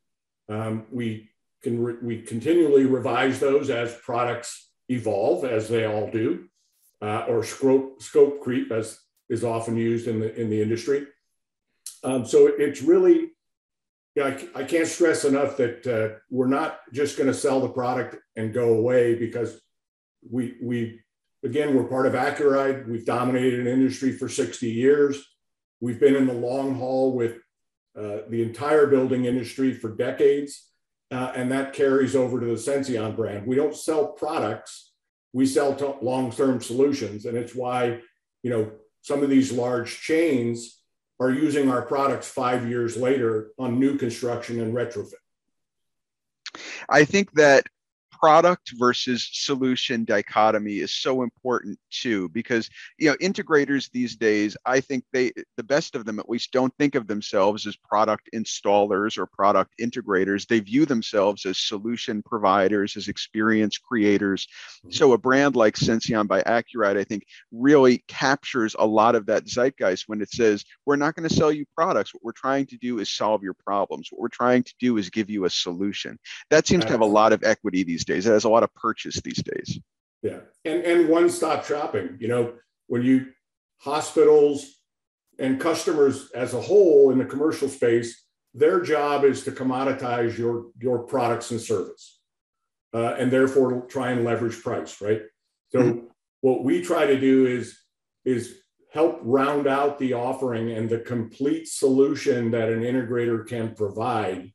Um, 0.48 0.86
we 0.92 1.32
can 1.64 1.84
re- 1.84 1.98
we 2.02 2.22
continually 2.22 2.86
revise 2.86 3.40
those 3.40 3.70
as 3.70 3.94
products 3.96 4.72
evolve, 4.88 5.44
as 5.44 5.68
they 5.68 5.86
all 5.86 6.10
do, 6.10 6.46
uh, 7.02 7.26
or 7.28 7.44
scope 7.44 8.02
scope 8.02 8.42
creep, 8.42 8.72
as 8.72 9.00
is 9.30 9.44
often 9.44 9.76
used 9.76 10.08
in 10.08 10.20
the 10.20 10.34
in 10.40 10.50
the 10.50 10.62
industry. 10.62 11.08
Um, 12.04 12.26
so 12.26 12.48
it's 12.48 12.82
really, 12.82 13.32
yeah, 14.20 14.38
I, 14.56 14.62
I, 14.62 14.64
can't 14.66 14.88
stress 14.88 15.24
enough 15.24 15.56
that 15.58 15.88
uh, 15.88 16.20
we're 16.30 16.48
not 16.48 16.80
just 16.92 17.18
going 17.18 17.28
to 17.28 17.34
sell 17.34 17.62
the 17.62 17.70
product 17.70 18.18
and 18.36 18.54
go 18.54 18.74
away 18.74 19.16
because 19.16 19.62
we 20.30 20.58
we 20.62 21.00
again 21.44 21.74
we're 21.74 21.86
part 21.86 22.06
of 22.06 22.14
Accuride. 22.14 22.88
We've 22.88 23.06
dominated 23.06 23.62
an 23.62 23.68
industry 23.68 24.12
for 24.12 24.28
60 24.28 24.70
years. 24.70 25.26
We've 25.80 26.00
been 26.00 26.16
in 26.16 26.28
the 26.28 26.34
long 26.34 26.76
haul 26.76 27.14
with 27.14 27.38
uh, 27.98 28.20
the 28.30 28.44
entire 28.44 28.88
building 28.88 29.24
industry 29.24 29.74
for 29.74 29.96
decades. 29.96 30.66
Uh, 31.12 31.32
and 31.36 31.52
that 31.52 31.74
carries 31.74 32.16
over 32.16 32.40
to 32.40 32.46
the 32.46 32.54
Senseon 32.54 33.16
brand. 33.16 33.48
We 33.48 33.56
don't 33.56 33.76
sell 33.76 34.10
products, 34.10 34.92
we 35.34 35.46
sell 35.46 35.98
long-term 36.04 36.62
solutions, 36.62 37.26
and 37.26 37.38
it's 37.38 37.56
why 37.56 38.02
you 38.44 38.50
know 38.50 38.72
some 39.02 39.24
of 39.24 39.30
these 39.30 39.54
large 39.54 40.02
chains 40.02 40.79
are 41.20 41.32
using 41.32 41.70
our 41.70 41.82
products 41.82 42.28
five 42.28 42.68
years 42.70 42.96
later 42.96 43.52
on 43.58 43.80
new 43.80 43.98
construction 43.98 44.62
and 44.62 44.74
retrofit. 44.74 45.14
I 46.88 47.04
think 47.06 47.34
that 47.34 47.68
product 48.20 48.74
versus 48.78 49.30
solution 49.32 50.04
dichotomy 50.04 50.80
is 50.80 50.94
so 50.94 51.24
important 51.24 51.78
too 51.90 52.30
because 52.30 52.70
you 52.98 53.10
know 53.10 53.16
integrators 53.18 53.90
these 53.92 54.16
days 54.16 54.58
i 54.66 54.80
think 54.80 55.04
they 55.14 55.32
the 55.58 55.64
best 55.64 55.96
of 55.96 56.06
them 56.06 56.20
at 56.20 56.30
least 56.30 56.52
don't 56.52 56.74
think 56.78 56.96
of 56.96 57.08
themselves 57.08 57.66
as 57.66 57.76
product 57.76 58.30
installers 58.34 59.18
or 59.18 59.26
product 59.26 59.74
integrators. 59.80 60.48
They 60.48 60.60
view 60.60 60.86
themselves 60.86 61.46
as 61.46 61.60
solution 61.60 62.22
providers 62.24 62.98
as 62.98 63.08
experience 63.08 63.78
creators. 63.78 64.46
Mm-hmm. 64.46 64.92
so 64.92 65.14
a 65.14 65.18
brand 65.18 65.56
like 65.56 65.76
Senseon 65.76 66.28
by 66.28 66.42
Accuride 66.44 66.98
I 66.98 67.04
think 67.04 67.26
really 67.52 68.04
captures 68.08 68.76
a 68.78 68.86
lot 68.86 69.16
of 69.16 69.26
that 69.28 69.46
zeitgeist 69.46 70.06
when 70.08 70.22
it 70.22 70.32
says 70.32 70.64
we're 70.86 70.96
not 70.96 71.16
going 71.16 71.28
to 71.28 71.34
sell 71.34 71.52
you 71.52 71.66
products. 71.76 72.14
What 72.14 72.24
we're 72.24 72.32
trying 72.32 72.66
to 72.68 72.78
do 72.78 73.00
is 73.00 73.10
solve 73.10 73.44
your 73.44 73.54
problems. 73.54 74.10
What 74.12 74.22
we're 74.22 74.30
trying 74.30 74.64
to 74.64 74.74
do 74.80 74.98
is 74.98 75.10
give 75.10 75.30
you 75.30 75.46
a 75.46 75.50
solution. 75.50 76.18
That 76.50 76.68
seems 76.68 76.86
to 76.86 76.92
have 76.92 77.02
a 77.02 77.06
lot 77.06 77.34
of 77.34 77.44
equity 77.44 77.84
these 77.84 78.06
days. 78.10 78.26
It 78.26 78.32
has 78.32 78.44
a 78.44 78.50
lot 78.50 78.64
of 78.64 78.74
purchase 78.76 79.22
these 79.22 79.42
days. 79.42 79.80
Yeah, 80.22 80.40
and 80.66 80.84
and 80.84 81.08
one 81.08 81.30
stop 81.30 81.66
shopping. 81.66 82.18
You 82.20 82.28
know, 82.28 82.54
when 82.88 83.04
you 83.04 83.28
hospitals 83.78 84.66
and 85.40 85.60
customers 85.60 86.30
as 86.32 86.54
a 86.54 86.62
whole 86.62 87.12
in 87.12 87.18
the 87.18 87.26
commercial 87.26 87.70
space, 87.70 88.26
their 88.54 88.82
job 88.82 89.24
is 89.24 89.44
to 89.46 89.52
commoditize 89.52 90.38
your 90.38 90.72
your 90.78 91.00
products 91.00 91.52
and 91.52 91.62
service, 91.62 92.20
uh, 92.94 93.14
and 93.18 93.32
therefore 93.32 93.86
try 93.88 94.12
and 94.12 94.26
leverage 94.26 94.62
price. 94.62 95.00
Right. 95.00 95.22
So 95.70 95.80
mm-hmm. 95.80 96.06
what 96.42 96.64
we 96.64 96.82
try 96.82 97.06
to 97.06 97.20
do 97.20 97.46
is 97.46 97.78
is 98.26 98.60
help 98.92 99.20
round 99.22 99.68
out 99.68 100.00
the 100.00 100.14
offering 100.14 100.72
and 100.72 100.90
the 100.90 101.00
complete 101.00 101.68
solution 101.68 102.52
that 102.52 102.70
an 102.70 102.82
integrator 102.82 103.48
can 103.48 103.76
provide 103.76 104.52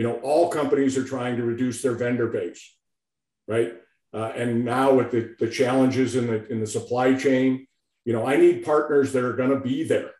you 0.00 0.06
know, 0.06 0.14
all 0.22 0.48
companies 0.48 0.96
are 0.96 1.04
trying 1.04 1.36
to 1.36 1.42
reduce 1.42 1.82
their 1.82 1.92
vendor 1.92 2.26
base, 2.26 2.74
right? 3.46 3.74
Uh, 4.14 4.32
and 4.34 4.64
now 4.64 4.94
with 4.94 5.10
the, 5.10 5.36
the 5.38 5.46
challenges 5.46 6.16
in 6.16 6.26
the 6.26 6.46
in 6.50 6.58
the 6.58 6.66
supply 6.66 7.12
chain, 7.14 7.66
you 8.06 8.14
know, 8.14 8.26
I 8.26 8.36
need 8.36 8.64
partners 8.64 9.12
that 9.12 9.24
are 9.24 9.34
going 9.34 9.50
to 9.50 9.60
be 9.60 9.84
there 9.84 10.12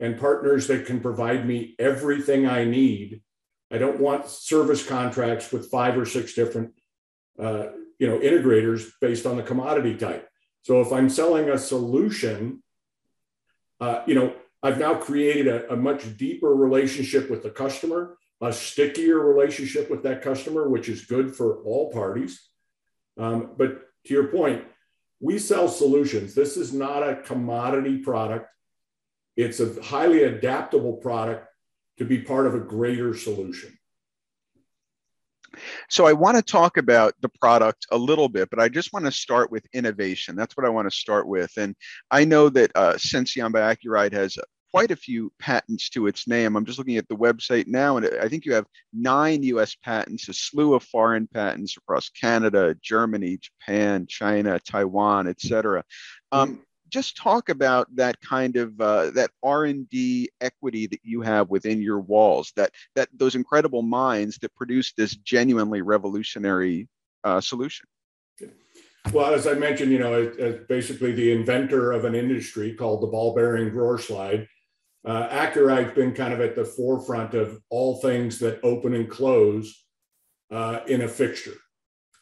and 0.00 0.18
partners 0.18 0.68
that 0.68 0.86
can 0.86 1.00
provide 1.00 1.46
me 1.46 1.74
everything 1.78 2.48
I 2.48 2.64
need. 2.64 3.20
I 3.70 3.76
don't 3.76 4.00
want 4.00 4.26
service 4.26 4.86
contracts 4.86 5.52
with 5.52 5.70
five 5.70 5.98
or 5.98 6.06
six 6.06 6.32
different, 6.32 6.72
uh, 7.38 7.66
you 7.98 8.06
know, 8.06 8.18
integrators 8.18 8.90
based 9.02 9.26
on 9.26 9.36
the 9.36 9.42
commodity 9.42 9.96
type. 9.98 10.26
So 10.62 10.80
if 10.80 10.94
I'm 10.94 11.10
selling 11.10 11.50
a 11.50 11.58
solution, 11.58 12.62
uh, 13.82 14.00
you 14.06 14.14
know, 14.14 14.34
I've 14.62 14.78
now 14.78 14.94
created 14.94 15.46
a, 15.46 15.74
a 15.74 15.76
much 15.76 16.16
deeper 16.16 16.54
relationship 16.54 17.28
with 17.28 17.42
the 17.42 17.50
customer 17.50 18.16
a 18.40 18.52
stickier 18.52 19.18
relationship 19.18 19.90
with 19.90 20.02
that 20.02 20.22
customer, 20.22 20.68
which 20.68 20.88
is 20.88 21.06
good 21.06 21.34
for 21.34 21.62
all 21.62 21.90
parties. 21.90 22.48
Um, 23.16 23.54
but 23.56 23.80
to 24.06 24.14
your 24.14 24.28
point, 24.28 24.64
we 25.20 25.38
sell 25.38 25.68
solutions. 25.68 26.34
This 26.34 26.56
is 26.56 26.72
not 26.72 27.08
a 27.08 27.16
commodity 27.16 27.98
product. 27.98 28.48
It's 29.36 29.60
a 29.60 29.82
highly 29.82 30.24
adaptable 30.24 30.94
product 30.94 31.46
to 31.98 32.04
be 32.04 32.18
part 32.18 32.46
of 32.46 32.54
a 32.54 32.60
greater 32.60 33.16
solution. 33.16 33.76
So 35.88 36.06
I 36.06 36.12
want 36.12 36.36
to 36.36 36.42
talk 36.42 36.76
about 36.76 37.14
the 37.22 37.30
product 37.40 37.86
a 37.90 37.96
little 37.96 38.28
bit, 38.28 38.50
but 38.50 38.60
I 38.60 38.68
just 38.68 38.92
want 38.92 39.06
to 39.06 39.12
start 39.12 39.50
with 39.50 39.66
innovation. 39.72 40.36
That's 40.36 40.56
what 40.56 40.66
I 40.66 40.70
want 40.70 40.90
to 40.90 40.94
start 40.94 41.26
with. 41.26 41.50
And 41.56 41.74
I 42.10 42.24
know 42.26 42.50
that 42.50 42.72
uh, 42.74 42.92
by 42.92 43.74
Accuride 43.74 44.12
has 44.12 44.36
quite 44.76 44.90
a 44.90 44.96
few 44.96 45.32
patents 45.38 45.88
to 45.88 46.06
its 46.06 46.28
name. 46.28 46.54
I'm 46.54 46.66
just 46.66 46.76
looking 46.76 46.98
at 46.98 47.08
the 47.08 47.16
website 47.16 47.66
now, 47.66 47.96
and 47.96 48.10
I 48.20 48.28
think 48.28 48.44
you 48.44 48.52
have 48.52 48.66
nine 48.92 49.42
US 49.44 49.74
patents, 49.74 50.28
a 50.28 50.34
slew 50.34 50.74
of 50.74 50.82
foreign 50.82 51.26
patents 51.26 51.78
across 51.78 52.10
Canada, 52.10 52.76
Germany, 52.82 53.38
Japan, 53.38 54.06
China, 54.06 54.60
Taiwan, 54.60 55.28
et 55.28 55.40
cetera. 55.40 55.82
Um, 56.30 56.60
just 56.90 57.16
talk 57.16 57.48
about 57.48 57.86
that 57.96 58.20
kind 58.20 58.56
of 58.56 58.78
uh, 58.78 59.10
that 59.10 59.30
r&d 59.42 60.30
equity 60.40 60.86
that 60.86 61.00
you 61.02 61.20
have 61.20 61.50
within 61.50 61.80
your 61.80 61.98
walls 61.98 62.52
that 62.54 62.70
that 62.94 63.08
those 63.12 63.34
incredible 63.34 63.82
minds 63.82 64.38
that 64.38 64.54
produce 64.54 64.92
this 64.92 65.16
genuinely 65.16 65.82
revolutionary 65.82 66.86
uh, 67.24 67.40
solution 67.40 67.88
well 69.12 69.34
as 69.34 69.48
i 69.48 69.52
mentioned 69.54 69.90
you 69.90 69.98
know 69.98 70.32
as 70.38 70.60
basically 70.68 71.10
the 71.10 71.32
inventor 71.32 71.90
of 71.90 72.04
an 72.04 72.14
industry 72.14 72.72
called 72.72 73.02
the 73.02 73.08
ball 73.08 73.34
bearing 73.34 73.68
drawer 73.68 73.98
slide 73.98 74.46
uh, 75.06 75.28
Accuride's 75.30 75.94
been 75.94 76.12
kind 76.12 76.34
of 76.34 76.40
at 76.40 76.56
the 76.56 76.64
forefront 76.64 77.34
of 77.34 77.60
all 77.70 77.98
things 77.98 78.40
that 78.40 78.58
open 78.64 78.92
and 78.92 79.08
close 79.08 79.84
uh, 80.50 80.80
in 80.88 81.02
a 81.02 81.08
fixture 81.08 81.54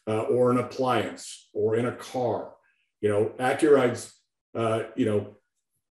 uh, 0.07 0.21
or 0.21 0.51
an 0.51 0.59
appliance 0.59 1.49
or 1.53 1.75
in 1.75 1.87
a 1.87 1.91
car. 1.91 2.53
You 3.01 3.09
know, 3.09 3.31
Accuride's, 3.39 4.13
uh, 4.53 4.83
you 4.95 5.05
know, 5.05 5.35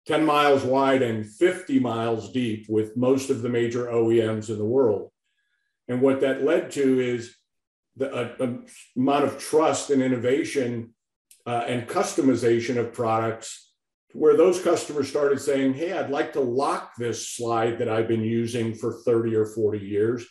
10 0.07 0.25
miles 0.25 0.65
wide 0.65 1.01
and 1.03 1.25
50 1.25 1.81
miles 1.81 2.33
deep 2.33 2.67
with 2.69 2.97
most 2.97 3.31
of 3.31 3.41
the 3.41 3.49
major 3.49 3.87
OEMs 3.87 4.51
in 4.51 4.59
the 4.59 4.65
world. 4.65 5.11
And 5.89 6.03
what 6.03 6.21
that 6.21 6.45
led 6.45 6.73
to 6.73 7.01
is 7.01 7.35
the 7.97 8.13
a, 8.15 8.45
a 8.45 8.59
amount 8.97 9.25
of 9.25 9.39
trust 9.39 9.91
and 9.91 10.03
innovation 10.03 10.95
uh, 11.47 11.65
and 11.67 11.89
customization 11.89 12.77
of 12.77 12.93
products 12.93 13.72
where 14.13 14.37
those 14.37 14.63
customers 14.63 15.09
started 15.09 15.41
saying, 15.41 15.75
Hey, 15.75 15.93
I'd 15.93 16.11
like 16.11 16.33
to 16.35 16.41
lock 16.41 16.93
this 16.97 17.29
slide 17.29 17.79
that 17.79 17.89
I've 17.89 18.09
been 18.09 18.23
using 18.23 18.75
for 18.75 18.93
30 18.93 19.35
or 19.37 19.47
40 19.47 19.79
years. 19.79 20.27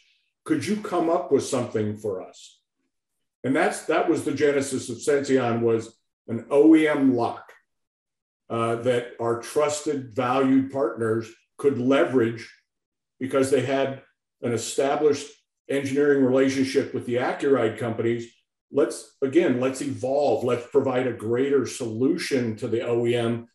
Could 0.46 0.66
you 0.66 0.78
come 0.78 1.10
up 1.10 1.32
with 1.32 1.44
something 1.44 1.98
for 1.98 2.22
us? 2.22 2.60
And 3.44 3.56
that's 3.56 3.86
that 3.86 4.10
was 4.10 4.24
the 4.24 4.34
genesis 4.34 4.90
of 4.90 4.98
Senseon 4.98 5.62
was 5.62 5.98
an 6.28 6.46
OEM 6.46 7.14
lock 7.16 7.52
uh, 8.50 8.76
that 8.76 9.14
our 9.20 9.42
trusted, 9.42 10.16
valued 10.16 10.72
partners 10.72 11.30
could 11.58 11.80
leverage 11.80 12.52
because 13.20 13.50
they 13.50 13.62
had 13.62 14.02
an 14.42 14.52
established 14.52 15.32
engineering 15.70 16.24
relationship 16.24 16.94
with 16.94 17.06
the 17.06 17.16
Accuride 17.16 17.78
companies. 17.78 18.32
Let's 18.72 19.18
again, 19.22 19.60
let's 19.60 19.82
evolve. 19.82 20.44
Let's 20.44 20.68
provide 20.68 21.08
a 21.08 21.14
greater 21.14 21.66
solution 21.66 22.56
to 22.58 22.68
the 22.68 22.80
OEM 22.80 23.48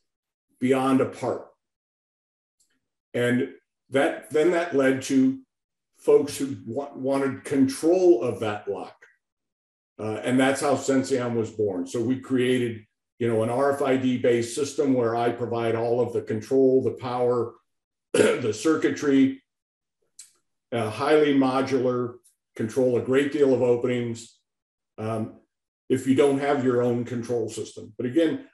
beyond 0.60 1.00
a 1.00 1.06
part. 1.06 1.46
And 3.14 3.50
that 3.90 4.30
then 4.30 4.50
that 4.52 4.74
led 4.74 5.02
to 5.02 5.38
folks 5.98 6.36
who 6.36 6.56
wa- 6.66 6.92
wanted 6.94 7.44
control 7.44 8.22
of 8.22 8.40
that 8.40 8.68
lock. 8.68 8.96
Uh, 9.98 10.20
and 10.22 10.38
that's 10.38 10.60
how 10.60 10.74
Senseon 10.74 11.34
was 11.34 11.50
born. 11.50 11.86
So 11.86 12.02
we 12.02 12.20
created, 12.20 12.84
you 13.18 13.28
know, 13.28 13.42
an 13.42 13.48
RFID 13.48 14.20
based 14.20 14.54
system 14.54 14.92
where 14.92 15.16
I 15.16 15.30
provide 15.30 15.74
all 15.74 16.00
of 16.00 16.12
the 16.12 16.20
control, 16.20 16.82
the 16.82 16.90
power, 16.90 17.54
the 18.12 18.52
circuitry, 18.52 19.42
highly 20.72 21.34
modular, 21.34 22.16
control 22.54 22.98
a 22.98 23.02
great 23.02 23.32
deal 23.32 23.54
of 23.54 23.62
openings. 23.62 24.38
Um, 24.98 25.40
if 25.88 26.06
you 26.06 26.14
don't 26.14 26.40
have 26.40 26.64
your 26.64 26.82
own 26.82 27.04
control 27.04 27.48
system. 27.48 27.92
But 27.96 28.06
again, 28.06 28.46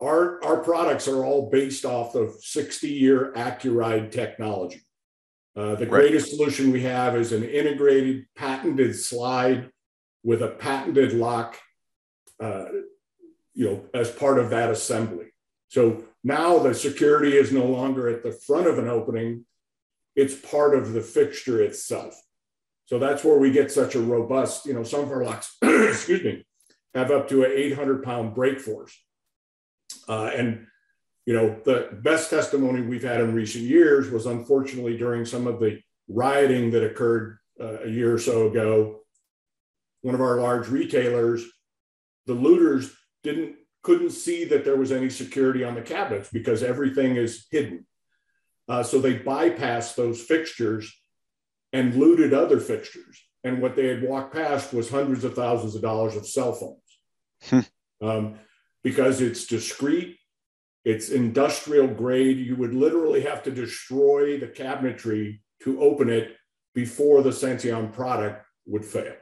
our, 0.00 0.42
our 0.44 0.58
products 0.58 1.08
are 1.08 1.24
all 1.24 1.50
based 1.50 1.84
off 1.84 2.14
of 2.14 2.34
60 2.40 2.88
year 2.88 3.32
Accuride 3.34 4.10
technology. 4.10 4.82
Uh, 5.56 5.74
the 5.74 5.86
greatest 5.86 6.30
solution 6.30 6.70
we 6.70 6.82
have 6.82 7.16
is 7.16 7.32
an 7.32 7.42
integrated 7.42 8.26
patented 8.36 8.94
slide 8.94 9.70
with 10.22 10.42
a 10.42 10.48
patented 10.48 11.14
lock, 11.14 11.56
uh, 12.40 12.66
you 13.54 13.64
know, 13.64 13.84
as 13.94 14.10
part 14.10 14.38
of 14.38 14.50
that 14.50 14.70
assembly. 14.70 15.26
So 15.68 16.04
now 16.22 16.58
the 16.58 16.74
security 16.74 17.36
is 17.36 17.52
no 17.52 17.64
longer 17.64 18.08
at 18.08 18.22
the 18.22 18.32
front 18.32 18.66
of 18.66 18.78
an 18.78 18.88
opening, 18.88 19.46
it's 20.14 20.34
part 20.34 20.76
of 20.76 20.92
the 20.92 21.00
fixture 21.00 21.62
itself. 21.62 22.20
So 22.84 22.98
that's 22.98 23.24
where 23.24 23.38
we 23.38 23.50
get 23.50 23.72
such 23.72 23.94
a 23.94 24.00
robust, 24.00 24.66
you 24.66 24.74
know, 24.74 24.82
some 24.82 25.00
of 25.00 25.10
our 25.10 25.24
locks, 25.24 25.56
excuse 25.62 26.22
me, 26.22 26.46
have 26.94 27.10
up 27.10 27.28
to 27.28 27.44
an 27.44 27.52
800 27.54 28.02
pound 28.02 28.34
brake 28.34 28.60
force. 28.60 28.96
Uh, 30.08 30.30
and, 30.34 30.66
you 31.24 31.34
know, 31.34 31.60
the 31.64 31.88
best 32.02 32.30
testimony 32.30 32.82
we've 32.82 33.02
had 33.02 33.20
in 33.20 33.34
recent 33.34 33.64
years 33.64 34.10
was 34.10 34.26
unfortunately 34.26 34.96
during 34.96 35.24
some 35.24 35.46
of 35.46 35.60
the 35.60 35.80
rioting 36.08 36.70
that 36.70 36.84
occurred 36.84 37.38
uh, 37.60 37.82
a 37.84 37.88
year 37.88 38.14
or 38.14 38.18
so 38.18 38.48
ago. 38.48 39.00
One 40.02 40.14
of 40.14 40.20
our 40.20 40.40
large 40.40 40.68
retailers, 40.68 41.44
the 42.26 42.34
looters 42.34 42.92
didn't 43.22 43.56
couldn't 43.82 44.10
see 44.10 44.44
that 44.44 44.64
there 44.64 44.76
was 44.76 44.90
any 44.90 45.08
security 45.08 45.62
on 45.62 45.76
the 45.76 45.80
cabinets 45.80 46.28
because 46.32 46.64
everything 46.64 47.14
is 47.14 47.46
hidden. 47.52 47.86
Uh, 48.68 48.82
so 48.82 48.98
they 48.98 49.16
bypassed 49.16 49.94
those 49.94 50.20
fixtures 50.20 50.92
and 51.72 51.94
looted 51.94 52.34
other 52.34 52.58
fixtures. 52.58 53.22
And 53.44 53.62
what 53.62 53.76
they 53.76 53.86
had 53.86 54.02
walked 54.02 54.34
past 54.34 54.72
was 54.72 54.90
hundreds 54.90 55.22
of 55.22 55.34
thousands 55.34 55.76
of 55.76 55.82
dollars 55.82 56.16
of 56.16 56.26
cell 56.26 56.52
phones. 56.52 56.80
Hmm. 57.44 58.06
um, 58.06 58.38
because 58.86 59.20
it's 59.20 59.48
discreet, 59.48 60.16
it's 60.84 61.08
industrial 61.08 61.88
grade. 61.88 62.38
You 62.38 62.54
would 62.54 62.72
literally 62.72 63.20
have 63.22 63.42
to 63.42 63.50
destroy 63.50 64.38
the 64.38 64.46
cabinetry 64.46 65.40
to 65.64 65.82
open 65.82 66.08
it 66.08 66.36
before 66.72 67.24
the 67.24 67.30
Senseon 67.30 67.92
product 67.92 68.46
would 68.64 68.84
fail. 68.84 69.16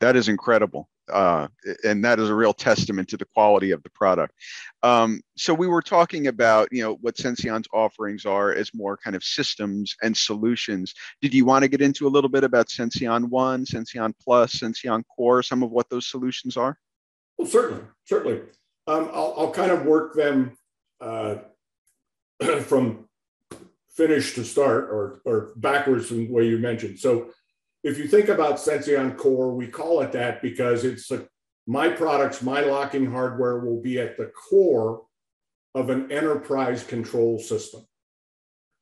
That 0.00 0.16
is 0.16 0.28
incredible 0.28 0.90
uh, 1.10 1.48
and 1.82 2.04
that 2.04 2.20
is 2.20 2.28
a 2.28 2.34
real 2.34 2.52
testament 2.52 3.08
to 3.08 3.16
the 3.16 3.24
quality 3.24 3.70
of 3.70 3.82
the 3.84 3.90
product. 3.90 4.34
Um, 4.82 5.22
so 5.38 5.54
we 5.54 5.66
were 5.66 5.80
talking 5.80 6.26
about, 6.26 6.68
you 6.70 6.82
know, 6.82 6.98
what 7.00 7.16
Senseon's 7.16 7.68
offerings 7.72 8.26
are 8.26 8.52
as 8.52 8.74
more 8.74 8.98
kind 8.98 9.16
of 9.16 9.24
systems 9.24 9.96
and 10.02 10.14
solutions. 10.14 10.92
Did 11.22 11.32
you 11.32 11.46
want 11.46 11.62
to 11.62 11.68
get 11.68 11.80
into 11.80 12.06
a 12.06 12.10
little 12.10 12.30
bit 12.30 12.44
about 12.44 12.68
Senseon 12.68 13.30
One, 13.30 13.64
Senseon 13.64 14.12
Plus, 14.22 14.56
Senseon 14.56 15.04
Core, 15.16 15.42
some 15.42 15.62
of 15.62 15.70
what 15.70 15.88
those 15.88 16.10
solutions 16.10 16.58
are? 16.58 16.76
Well, 17.42 17.50
certainly, 17.50 17.82
certainly. 18.04 18.40
Um, 18.86 19.10
I'll, 19.12 19.34
I'll, 19.36 19.50
kind 19.50 19.72
of 19.72 19.84
work 19.84 20.14
them 20.14 20.56
uh, 21.00 21.38
from 22.60 23.08
finish 23.96 24.36
to 24.36 24.44
start, 24.44 24.84
or 24.84 25.20
or 25.24 25.52
backwards 25.56 26.06
from 26.06 26.18
the 26.18 26.30
way 26.32 26.46
you 26.46 26.58
mentioned. 26.58 27.00
So 27.00 27.30
if 27.82 27.98
you 27.98 28.06
think 28.06 28.28
about 28.28 28.58
Senseon 28.58 29.16
Core, 29.16 29.56
we 29.56 29.66
call 29.66 30.02
it 30.02 30.12
that 30.12 30.40
because 30.40 30.84
it's 30.84 31.10
a, 31.10 31.26
my 31.66 31.88
products, 31.88 32.42
my 32.42 32.60
locking 32.60 33.10
hardware 33.10 33.58
will 33.58 33.82
be 33.82 33.98
at 33.98 34.16
the 34.16 34.26
core 34.26 35.02
of 35.74 35.90
an 35.90 36.12
enterprise 36.12 36.84
control 36.84 37.40
system. 37.40 37.84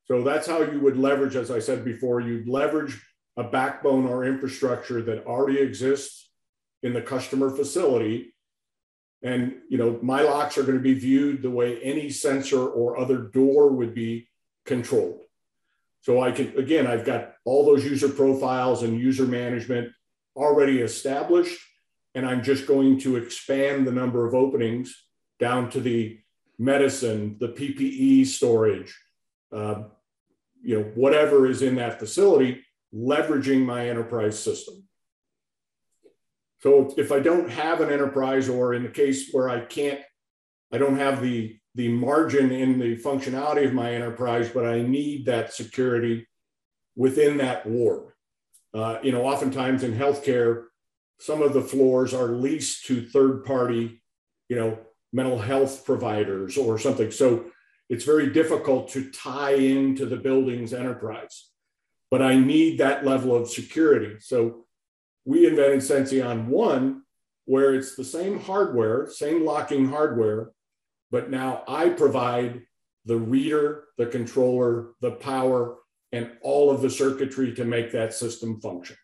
So 0.05 0.21
that's 0.21 0.45
how 0.45 0.61
you 0.61 0.79
would 0.81 0.97
leverage, 0.97 1.35
as 1.35 1.49
I 1.49 1.57
said 1.57 1.83
before, 1.83 2.21
you'd 2.21 2.47
leverage 2.47 3.01
a 3.37 3.43
backbone 3.43 4.05
or 4.05 4.23
infrastructure 4.23 5.01
that 5.01 5.25
already 5.25 5.57
exists 5.57 6.29
in 6.83 6.93
the 6.93 7.01
customer 7.01 7.49
facility. 7.49 8.33
And 9.23 9.55
you 9.69 9.77
know, 9.77 9.99
my 10.01 10.21
locks 10.21 10.57
are 10.57 10.63
going 10.63 10.77
to 10.77 10.83
be 10.83 10.93
viewed 10.93 11.41
the 11.41 11.51
way 11.51 11.79
any 11.81 12.09
sensor 12.09 12.67
or 12.67 12.97
other 12.97 13.17
door 13.17 13.71
would 13.71 13.93
be 13.93 14.27
controlled. 14.65 15.21
So 16.01 16.21
I 16.21 16.31
can, 16.31 16.57
again, 16.57 16.87
I've 16.87 17.05
got 17.05 17.33
all 17.45 17.65
those 17.65 17.85
user 17.85 18.09
profiles 18.09 18.81
and 18.81 18.99
user 18.99 19.25
management 19.25 19.91
already 20.35 20.81
established. 20.81 21.59
And 22.15 22.25
I'm 22.25 22.43
just 22.43 22.67
going 22.67 22.99
to 23.01 23.17
expand 23.17 23.85
the 23.85 23.91
number 23.91 24.25
of 24.25 24.33
openings 24.33 24.95
down 25.39 25.69
to 25.71 25.79
the 25.79 26.19
medicine, 26.57 27.37
the 27.39 27.49
PPE 27.49 28.25
storage, 28.25 28.97
uh, 29.51 29.83
you 30.63 30.79
know, 30.79 30.83
whatever 30.95 31.47
is 31.47 31.61
in 31.61 31.75
that 31.75 31.99
facility, 31.99 32.63
leveraging 32.93 33.65
my 33.65 33.87
enterprise 33.89 34.37
system. 34.37 34.83
So 36.61 36.93
if 36.97 37.11
I 37.11 37.19
don't 37.19 37.49
have 37.49 37.81
an 37.81 37.91
enterprise, 37.91 38.47
or 38.47 38.73
in 38.73 38.83
the 38.83 38.89
case 38.89 39.31
where 39.31 39.49
I 39.49 39.61
can't, 39.61 39.99
I 40.71 40.77
don't 40.77 40.97
have 40.97 41.21
the 41.21 41.57
the 41.73 41.87
margin 41.87 42.51
in 42.51 42.79
the 42.79 42.97
functionality 42.97 43.65
of 43.65 43.73
my 43.73 43.93
enterprise, 43.93 44.49
but 44.49 44.65
I 44.65 44.81
need 44.81 45.25
that 45.25 45.53
security 45.53 46.27
within 46.95 47.37
that 47.37 47.65
ward. 47.65 48.11
Uh, 48.73 48.97
you 49.01 49.13
know, 49.13 49.25
oftentimes 49.25 49.83
in 49.83 49.97
healthcare, 49.97 50.65
some 51.19 51.41
of 51.41 51.53
the 51.53 51.61
floors 51.61 52.13
are 52.13 52.27
leased 52.27 52.85
to 52.87 53.07
third 53.07 53.45
party, 53.45 54.01
you 54.49 54.57
know, 54.57 54.79
mental 55.13 55.39
health 55.39 55.85
providers 55.85 56.57
or 56.57 56.77
something. 56.77 57.09
So 57.09 57.45
it's 57.89 58.05
very 58.05 58.31
difficult 58.31 58.89
to 58.89 59.09
tie 59.11 59.55
into 59.55 60.05
the 60.05 60.17
building's 60.17 60.73
enterprise. 60.73 61.49
But 62.09 62.21
I 62.21 62.35
need 62.35 62.79
that 62.79 63.05
level 63.05 63.35
of 63.35 63.49
security. 63.49 64.19
So 64.19 64.65
we 65.25 65.47
invented 65.47 65.79
Senseon 65.79 66.47
One, 66.47 67.03
where 67.45 67.73
it's 67.73 67.95
the 67.95 68.03
same 68.03 68.39
hardware, 68.39 69.09
same 69.09 69.45
locking 69.45 69.87
hardware, 69.87 70.51
but 71.11 71.29
now 71.29 71.63
I 71.67 71.89
provide 71.89 72.61
the 73.05 73.17
reader, 73.17 73.85
the 73.97 74.05
controller, 74.05 74.89
the 75.01 75.11
power, 75.11 75.77
and 76.11 76.31
all 76.41 76.69
of 76.69 76.81
the 76.81 76.89
circuitry 76.89 77.53
to 77.55 77.65
make 77.65 77.91
that 77.91 78.13
system 78.13 78.59
function. 78.61 78.97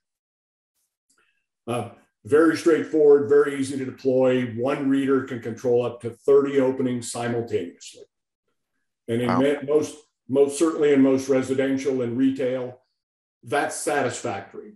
Uh, 1.68 1.90
very 2.26 2.58
straightforward, 2.58 3.30
very 3.30 3.60
easy 3.60 3.78
to 3.78 3.86
deploy. 3.86 4.46
One 4.56 4.90
reader 4.90 5.24
can 5.24 5.42
control 5.42 5.86
up 5.86 6.02
to 6.02 6.10
30 6.10 6.60
openings 6.60 7.12
simultaneously. 7.12 8.04
And 9.08 9.22
in 9.22 9.28
wow. 9.28 9.56
most, 9.66 9.96
most 10.28 10.60
certainly 10.60 10.94
in 10.94 11.02
most 11.02 11.30
residential 11.30 12.02
and 12.02 12.18
retail, 12.18 12.82
that's 13.44 13.76
satisfactory. 13.76 14.74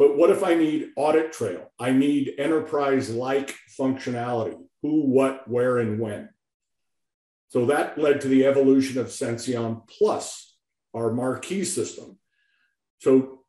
But 0.00 0.16
what 0.16 0.30
if 0.30 0.42
I 0.42 0.54
need 0.54 0.92
audit 0.96 1.30
trail? 1.30 1.70
I 1.78 1.92
need 1.92 2.32
enterprise 2.38 3.10
like 3.10 3.54
functionality 3.78 4.56
who, 4.80 5.02
what, 5.02 5.46
where, 5.46 5.76
and 5.76 6.00
when. 6.00 6.30
So 7.50 7.66
that 7.66 7.98
led 7.98 8.22
to 8.22 8.28
the 8.28 8.46
evolution 8.46 8.98
of 8.98 9.08
Senseon 9.08 9.86
Plus, 9.86 10.56
our 10.94 11.12
marquee 11.12 11.64
system. 11.66 12.18
So 13.00 13.40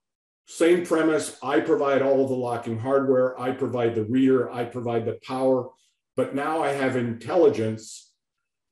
same 0.46 0.86
premise, 0.86 1.38
I 1.42 1.62
provide 1.62 2.02
all 2.02 2.22
of 2.22 2.28
the 2.28 2.36
locking 2.36 2.78
hardware, 2.78 3.40
I 3.40 3.52
provide 3.52 3.96
the 3.96 4.04
reader, 4.04 4.52
I 4.52 4.66
provide 4.66 5.06
the 5.06 5.20
power, 5.26 5.70
but 6.18 6.36
now 6.36 6.62
I 6.62 6.74
have 6.74 6.98
intelligence 6.98 8.12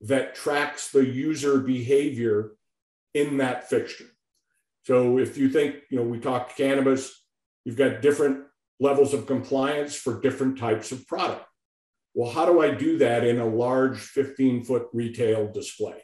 that 0.02 0.36
tracks 0.36 0.92
the 0.92 1.06
user 1.06 1.60
behavior 1.60 2.58
in 3.14 3.38
that 3.38 3.70
fixture. 3.70 4.10
So 4.84 5.18
if 5.18 5.38
you 5.38 5.48
think, 5.50 5.76
you 5.90 6.00
know, 6.00 6.04
we 6.04 6.20
talked 6.20 6.58
cannabis, 6.58 7.19
you've 7.66 7.78
got 7.78 8.02
different 8.02 8.46
levels 8.80 9.14
of 9.14 9.28
compliance 9.28 9.96
for 9.96 10.22
different 10.22 10.58
types 10.58 10.92
of 10.92 11.06
product. 11.08 11.46
Well, 12.14 12.32
how 12.32 12.46
do 12.46 12.62
I 12.62 12.72
do 12.72 12.98
that 13.00 13.24
in 13.24 13.40
a 13.40 13.46
large 13.46 13.98
15 14.00 14.64
foot 14.64 14.88
retail 14.94 15.52
display? 15.52 16.02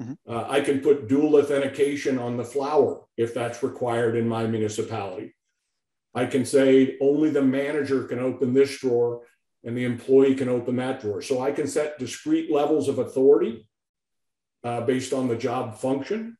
Mm-hmm. 0.00 0.12
Uh, 0.26 0.46
I 0.48 0.60
can 0.60 0.80
put 0.80 1.08
dual 1.08 1.36
authentication 1.36 2.18
on 2.18 2.36
the 2.36 2.44
flower 2.44 3.02
if 3.16 3.34
that's 3.34 3.62
required 3.62 4.16
in 4.16 4.26
my 4.28 4.46
municipality. 4.46 5.34
I 6.14 6.26
can 6.26 6.44
say 6.44 6.96
only 7.00 7.30
the 7.30 7.42
manager 7.42 8.04
can 8.04 8.18
open 8.18 8.52
this 8.52 8.78
drawer 8.78 9.22
and 9.64 9.76
the 9.76 9.84
employee 9.84 10.34
can 10.34 10.48
open 10.48 10.76
that 10.76 11.00
drawer. 11.00 11.22
So 11.22 11.40
I 11.40 11.52
can 11.52 11.66
set 11.66 11.98
discrete 11.98 12.50
levels 12.50 12.88
of 12.88 12.98
authority 12.98 13.66
uh, 14.64 14.82
based 14.82 15.12
on 15.12 15.28
the 15.28 15.36
job 15.36 15.78
function. 15.78 16.36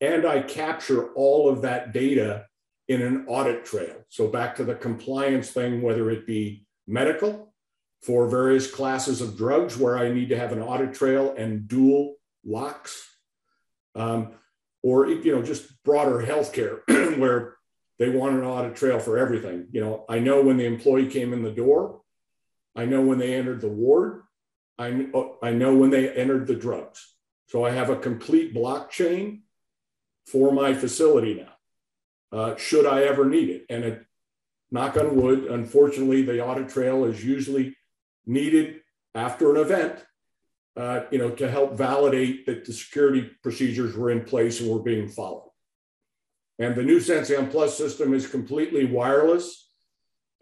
And 0.00 0.26
I 0.26 0.42
capture 0.42 1.12
all 1.14 1.48
of 1.48 1.62
that 1.62 1.92
data 1.92 2.46
in 2.90 3.02
an 3.02 3.24
audit 3.28 3.64
trail. 3.64 3.94
So 4.08 4.26
back 4.26 4.56
to 4.56 4.64
the 4.64 4.74
compliance 4.74 5.52
thing, 5.52 5.80
whether 5.80 6.10
it 6.10 6.26
be 6.26 6.66
medical, 6.88 7.54
for 8.02 8.28
various 8.28 8.68
classes 8.68 9.20
of 9.20 9.36
drugs 9.36 9.76
where 9.76 9.96
I 9.96 10.10
need 10.12 10.30
to 10.30 10.36
have 10.36 10.50
an 10.50 10.60
audit 10.60 10.92
trail 10.92 11.32
and 11.38 11.68
dual 11.68 12.16
locks, 12.44 13.08
um, 13.94 14.32
or 14.82 15.06
you 15.06 15.32
know 15.32 15.40
just 15.40 15.80
broader 15.84 16.18
healthcare 16.26 16.80
where 17.20 17.58
they 18.00 18.08
want 18.08 18.34
an 18.34 18.44
audit 18.44 18.74
trail 18.74 18.98
for 18.98 19.18
everything. 19.18 19.68
You 19.70 19.82
know, 19.82 20.04
I 20.08 20.18
know 20.18 20.42
when 20.42 20.56
the 20.56 20.64
employee 20.64 21.06
came 21.06 21.32
in 21.32 21.44
the 21.44 21.52
door, 21.52 22.00
I 22.74 22.86
know 22.86 23.02
when 23.02 23.18
they 23.18 23.34
entered 23.34 23.60
the 23.60 23.68
ward, 23.68 24.22
I, 24.80 25.06
I 25.42 25.52
know 25.52 25.76
when 25.76 25.90
they 25.90 26.10
entered 26.10 26.48
the 26.48 26.56
drugs. 26.56 27.14
So 27.46 27.64
I 27.64 27.70
have 27.70 27.90
a 27.90 27.96
complete 27.96 28.52
blockchain 28.52 29.42
for 30.26 30.50
my 30.50 30.74
facility 30.74 31.34
now. 31.34 31.52
Uh, 32.32 32.56
should 32.56 32.86
I 32.86 33.04
ever 33.04 33.24
need 33.24 33.50
it? 33.50 33.66
And 33.68 33.84
it, 33.84 34.06
knock 34.70 34.96
on 34.96 35.16
wood, 35.16 35.44
unfortunately, 35.46 36.22
the 36.22 36.44
audit 36.44 36.68
trail 36.68 37.04
is 37.04 37.24
usually 37.24 37.76
needed 38.26 38.80
after 39.14 39.50
an 39.50 39.60
event, 39.60 40.04
uh, 40.76 41.00
you 41.10 41.18
know, 41.18 41.30
to 41.30 41.50
help 41.50 41.76
validate 41.76 42.46
that 42.46 42.64
the 42.64 42.72
security 42.72 43.28
procedures 43.42 43.96
were 43.96 44.10
in 44.10 44.24
place 44.24 44.60
and 44.60 44.70
were 44.70 44.82
being 44.82 45.08
followed. 45.08 45.50
And 46.58 46.76
the 46.76 46.84
new 46.84 47.00
Senseon 47.00 47.50
Plus 47.50 47.76
system 47.76 48.14
is 48.14 48.26
completely 48.26 48.84
wireless 48.84 49.70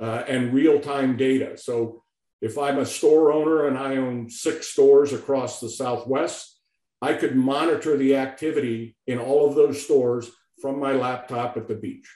uh, 0.00 0.24
and 0.28 0.52
real 0.52 0.80
time 0.80 1.16
data. 1.16 1.56
So 1.56 2.02
if 2.42 2.58
I'm 2.58 2.78
a 2.78 2.86
store 2.86 3.32
owner 3.32 3.66
and 3.66 3.78
I 3.78 3.96
own 3.96 4.28
six 4.28 4.68
stores 4.68 5.12
across 5.12 5.60
the 5.60 5.70
Southwest, 5.70 6.60
I 7.00 7.14
could 7.14 7.36
monitor 7.36 7.96
the 7.96 8.16
activity 8.16 8.96
in 9.06 9.18
all 9.18 9.48
of 9.48 9.54
those 9.54 9.82
stores 9.82 10.30
from 10.60 10.78
my 10.78 10.92
laptop 10.92 11.56
at 11.56 11.68
the 11.68 11.74
beach 11.74 12.08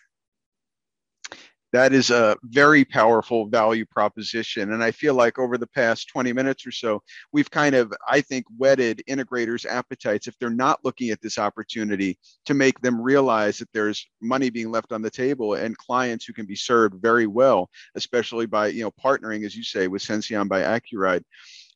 that 1.72 1.94
is 1.94 2.10
a 2.10 2.36
very 2.44 2.84
powerful 2.84 3.46
value 3.46 3.86
proposition. 3.86 4.72
And 4.72 4.84
I 4.84 4.90
feel 4.90 5.14
like 5.14 5.38
over 5.38 5.56
the 5.56 5.66
past 5.66 6.08
20 6.08 6.32
minutes 6.32 6.66
or 6.66 6.70
so, 6.70 7.02
we've 7.32 7.50
kind 7.50 7.74
of, 7.74 7.92
I 8.08 8.20
think, 8.20 8.44
whetted 8.56 9.02
integrators' 9.08 9.64
appetites 9.64 10.28
if 10.28 10.38
they're 10.38 10.50
not 10.50 10.84
looking 10.84 11.10
at 11.10 11.20
this 11.22 11.38
opportunity 11.38 12.18
to 12.44 12.54
make 12.54 12.78
them 12.80 13.00
realize 13.00 13.58
that 13.58 13.72
there's 13.72 14.06
money 14.20 14.50
being 14.50 14.70
left 14.70 14.92
on 14.92 15.00
the 15.00 15.10
table 15.10 15.54
and 15.54 15.76
clients 15.78 16.26
who 16.26 16.34
can 16.34 16.46
be 16.46 16.56
served 16.56 17.00
very 17.00 17.26
well, 17.26 17.70
especially 17.94 18.46
by, 18.46 18.66
you 18.66 18.82
know, 18.82 18.92
partnering, 19.02 19.46
as 19.46 19.56
you 19.56 19.64
say, 19.64 19.88
with 19.88 20.02
Senseon 20.02 20.48
by 20.48 20.60
Accuride. 20.60 21.22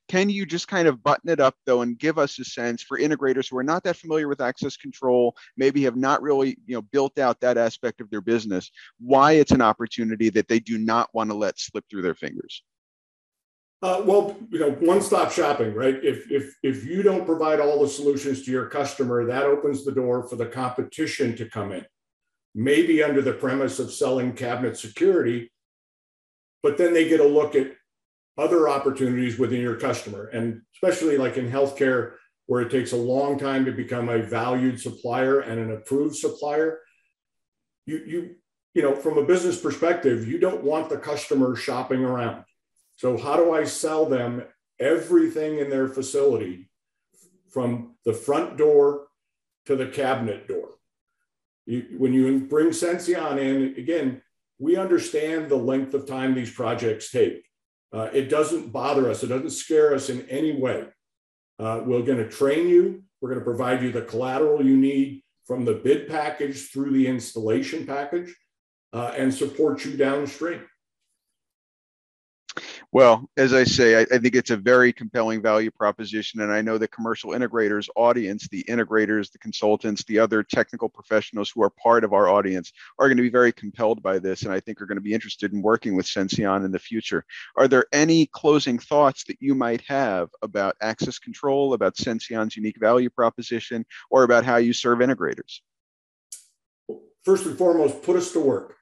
Can 0.09 0.31
you 0.31 0.47
just 0.47 0.69
kind 0.69 0.87
of 0.87 1.03
button 1.03 1.31
it 1.31 1.41
up 1.41 1.57
though 1.65 1.83
and 1.83 1.99
give 1.99 2.19
us 2.19 2.39
a 2.39 2.45
sense 2.45 2.83
for 2.83 2.99
integrators 2.99 3.51
who 3.51 3.59
are 3.59 3.65
not 3.65 3.83
that 3.85 3.97
familiar 3.97 4.29
with 4.29 4.41
access 4.41 4.77
control, 4.77 5.37
maybe 5.57 5.83
have 5.83 5.97
not 5.97 6.23
really 6.23 6.57
you 6.67 6.77
know 6.77 6.83
built 6.83 7.19
out 7.19 7.41
that 7.41 7.59
aspect 7.59 8.01
of 8.01 8.09
their 8.11 8.21
business, 8.21 8.71
why 8.99 9.33
it's 9.33 9.53
an 9.53 9.63
opportunity 9.63 10.29
that 10.31 10.49
they 10.49 10.61
do 10.61 10.79
not 10.79 11.09
want 11.13 11.31
to 11.31 11.37
let 11.37 11.59
slip 11.59 11.85
through 11.91 12.03
their 12.03 12.15
fingers? 12.15 12.63
Uh, 13.83 14.03
well, 14.07 14.37
you 14.51 14.59
know, 14.59 14.71
one-stop 14.71 15.31
shopping, 15.31 15.75
right? 15.75 16.03
If 16.03 16.31
if 16.31 16.55
if 16.63 16.85
you 16.85 17.03
don't 17.03 17.27
provide 17.27 17.61
all 17.61 17.83
the 17.83 17.89
solutions 17.89 18.43
to 18.45 18.51
your 18.51 18.67
customer, 18.67 19.27
that 19.27 19.45
opens 19.45 19.85
the 19.85 19.93
door 19.93 20.27
for 20.29 20.37
the 20.37 20.47
competition 20.47 21.37
to 21.37 21.49
come 21.49 21.73
in. 21.73 21.85
Maybe 22.55 23.03
under 23.03 23.21
the 23.21 23.35
premise 23.35 23.79
of 23.79 23.93
selling 23.93 24.33
cabinet 24.33 24.79
security, 24.79 25.53
but 26.63 26.79
then 26.79 26.95
they 26.95 27.07
get 27.09 27.21
a 27.21 27.27
look 27.27 27.55
at 27.55 27.73
other 28.39 28.69
opportunities 28.69 29.39
within 29.39 29.61
your 29.61 29.77
customer. 29.77 30.27
And 30.27 30.63
especially 30.75 31.17
like 31.17 31.37
in 31.37 31.51
healthcare, 31.51 32.15
where 32.47 32.63
it 32.63 32.71
takes 32.71 32.93
a 32.93 32.97
long 32.97 33.39
time 33.39 33.65
to 33.65 33.73
become 33.73 34.09
a 34.09 34.23
valued 34.23 34.81
supplier 34.81 35.41
and 35.41 35.59
an 35.59 35.73
approved 35.73 36.17
supplier, 36.17 36.81
you, 37.87 38.03
you, 38.07 38.35
you 38.75 38.83
know, 38.83 38.95
from 38.95 39.19
a 39.19 39.25
business 39.25 39.59
perspective, 39.59 40.29
you 40.29 40.39
don't 40.39 40.63
want 40.63 40.89
the 40.89 40.99
customer 40.99 41.57
shopping 41.57 42.05
around. 42.05 42.45
So 42.97 43.17
how 43.17 43.37
do 43.37 43.53
I 43.53 43.65
sell 43.65 44.07
them 44.07 44.45
everything 44.79 45.59
in 45.59 45.71
their 45.71 45.89
facility 45.89 46.69
from 47.51 47.97
the 48.05 48.13
front 48.13 48.57
door 48.57 49.07
to 49.65 49.77
the 49.77 49.87
cabinet 49.87 50.47
door? 50.47 50.69
You, 51.65 51.97
when 51.99 52.13
you 52.13 52.41
bring 52.41 52.69
Senseon 52.69 53.39
in, 53.39 53.75
again, 53.79 54.23
we 54.59 54.77
understand 54.77 55.49
the 55.49 55.57
length 55.57 55.95
of 55.95 56.07
time 56.07 56.35
these 56.35 56.51
projects 56.51 57.11
take. 57.11 57.46
Uh, 57.97 58.11
it 58.13 58.29
doesn't 58.29 58.71
bother 58.73 59.09
us. 59.09 59.23
It 59.23 59.29
doesn't 59.29 59.51
scare 59.51 59.95
us 59.95 60.11
in 60.11 60.29
any 60.29 60.53
way. 60.53 60.85
Uh, 61.59 61.81
we're 61.87 62.03
going 62.03 62.19
to 62.19 62.29
train 62.29 62.69
you. 62.69 63.03
We're 63.23 63.31
going 63.31 63.41
to 63.41 63.45
provide 63.45 63.83
you 63.83 63.91
the 63.91 64.03
collateral 64.03 64.63
you 64.63 64.77
need 64.77 65.23
from 65.47 65.65
the 65.65 65.73
bid 65.73 66.07
package 66.07 66.71
through 66.71 66.91
the 66.91 67.07
installation 67.07 67.87
package 67.87 68.37
uh, 68.93 69.15
and 69.17 69.33
support 69.33 69.83
you 69.87 69.97
downstream. 69.97 70.61
Well, 72.97 73.29
as 73.37 73.53
I 73.53 73.65
say, 73.65 73.97
I, 74.01 74.07
I, 74.11 74.19
think 74.19 74.35
it's 74.35 74.49
a 74.49 74.57
very 74.57 74.91
compelling 74.91 75.43
value 75.43 75.71
proposition. 75.71 76.41
And 76.41 76.51
I 76.51 76.63
know 76.63 76.79
the 76.79 76.89
commercial 76.89 77.33
integrators 77.33 77.91
audience, 77.95 78.49
the 78.49 78.65
integrators, 78.71 79.31
the 79.31 79.37
consultants, 79.37 80.03
the 80.05 80.19
other 80.19 80.43
technical 80.43 80.89
professionals 80.89 81.51
who 81.51 81.63
are 81.63 81.69
part 81.69 82.05
of 82.05 82.15
our 82.15 82.31
audience 82.31 82.73
are 82.99 83.07
going 83.07 83.19
to 83.19 83.23
be 83.23 83.29
very 83.29 83.53
compelled 83.53 84.03
by 84.03 84.19
this. 84.19 84.45
And 84.45 84.53
I 84.55 84.61
think 84.61 84.81
are 84.81 84.87
going 84.87 84.97
to 84.97 85.03
be 85.03 85.13
interested 85.13 85.53
in 85.53 85.61
working 85.61 85.95
with 85.95 86.07
Senseon 86.07 86.65
in 86.65 86.73
the 86.73 86.79
future. 86.79 87.27
Are 87.55 87.69
there 87.69 87.85
any 87.93 88.25
closing 88.33 88.79
thoughts 88.79 89.25
that 89.25 89.43
you 89.43 89.55
might 89.55 89.83
have 89.83 90.31
about 90.41 90.75
access 90.81 91.19
control, 91.19 91.75
about 91.75 91.97
Senseon's 91.97 92.57
unique 92.57 92.81
value 92.81 93.11
proposition, 93.11 93.85
or 94.09 94.23
about 94.23 94.47
how 94.47 94.57
you 94.57 94.73
serve 94.73 95.01
integrators? 95.01 95.61
First 97.27 97.45
and 97.45 97.59
foremost, 97.59 98.03
put 98.03 98.17
us 98.17 98.33
to 98.33 98.41
work. 98.41 98.76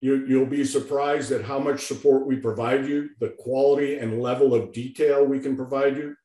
You, 0.00 0.24
you'll 0.26 0.46
be 0.46 0.64
surprised 0.64 1.30
at 1.30 1.44
how 1.44 1.58
much 1.58 1.84
support 1.84 2.26
we 2.26 2.36
provide 2.36 2.86
you, 2.86 3.10
the 3.20 3.34
quality 3.38 3.98
and 3.98 4.22
level 4.22 4.54
of 4.54 4.72
detail 4.72 5.24
we 5.24 5.40
can 5.40 5.56
provide 5.56 5.96
you. 5.96 6.16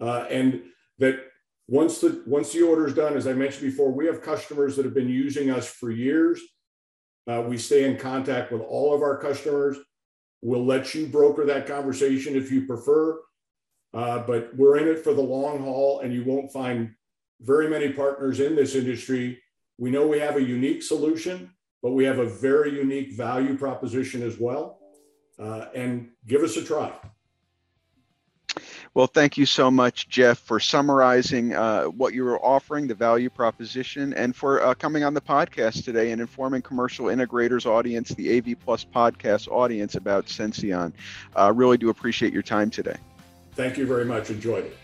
Uh, 0.00 0.26
and 0.30 0.62
that 0.98 1.18
once 1.66 2.00
the 2.00 2.22
once 2.26 2.52
the 2.52 2.62
order 2.62 2.86
is 2.86 2.94
done, 2.94 3.16
as 3.16 3.26
I 3.26 3.32
mentioned 3.32 3.70
before, 3.70 3.90
we 3.90 4.06
have 4.06 4.22
customers 4.22 4.76
that 4.76 4.84
have 4.84 4.94
been 4.94 5.08
using 5.08 5.50
us 5.50 5.68
for 5.68 5.90
years. 5.90 6.40
Uh, 7.26 7.44
we 7.46 7.58
stay 7.58 7.84
in 7.84 7.96
contact 7.96 8.50
with 8.52 8.62
all 8.62 8.94
of 8.94 9.02
our 9.02 9.16
customers. 9.16 9.76
We'll 10.42 10.64
let 10.64 10.94
you 10.94 11.06
broker 11.06 11.44
that 11.46 11.66
conversation 11.66 12.34
if 12.34 12.50
you 12.50 12.66
prefer, 12.66 13.20
uh, 13.92 14.20
but 14.20 14.56
we're 14.56 14.78
in 14.78 14.88
it 14.88 15.04
for 15.04 15.14
the 15.14 15.20
long 15.20 15.62
haul, 15.62 16.00
and 16.00 16.12
you 16.12 16.24
won't 16.24 16.52
find 16.52 16.92
very 17.40 17.68
many 17.68 17.92
partners 17.92 18.40
in 18.40 18.56
this 18.56 18.74
industry. 18.74 19.40
We 19.78 19.90
know 19.90 20.06
we 20.06 20.18
have 20.20 20.36
a 20.36 20.42
unique 20.42 20.82
solution 20.82 21.50
but 21.82 21.92
we 21.92 22.04
have 22.04 22.18
a 22.18 22.26
very 22.26 22.74
unique 22.74 23.12
value 23.12 23.56
proposition 23.56 24.22
as 24.22 24.38
well. 24.38 24.78
Uh, 25.38 25.66
and 25.74 26.10
give 26.26 26.42
us 26.42 26.56
a 26.58 26.64
try. 26.64 26.92
Well, 28.92 29.06
thank 29.06 29.38
you 29.38 29.46
so 29.46 29.70
much, 29.70 30.08
Jeff, 30.08 30.38
for 30.38 30.58
summarizing 30.58 31.54
uh, 31.54 31.84
what 31.84 32.12
you 32.12 32.24
were 32.24 32.40
offering, 32.44 32.88
the 32.88 32.94
value 32.94 33.30
proposition, 33.30 34.12
and 34.14 34.34
for 34.34 34.62
uh, 34.62 34.74
coming 34.74 35.04
on 35.04 35.14
the 35.14 35.20
podcast 35.20 35.84
today 35.84 36.10
and 36.10 36.20
informing 36.20 36.60
commercial 36.60 37.06
integrators 37.06 37.66
audience, 37.66 38.08
the 38.10 38.36
AV 38.36 38.58
Plus 38.58 38.84
podcast 38.84 39.48
audience 39.48 39.94
about 39.94 40.26
Senseon. 40.26 40.92
Uh, 41.36 41.52
really 41.54 41.78
do 41.78 41.88
appreciate 41.88 42.32
your 42.32 42.42
time 42.42 42.68
today. 42.68 42.96
Thank 43.52 43.78
you 43.78 43.86
very 43.86 44.04
much. 44.04 44.28
Enjoyed 44.28 44.64
it. 44.64 44.76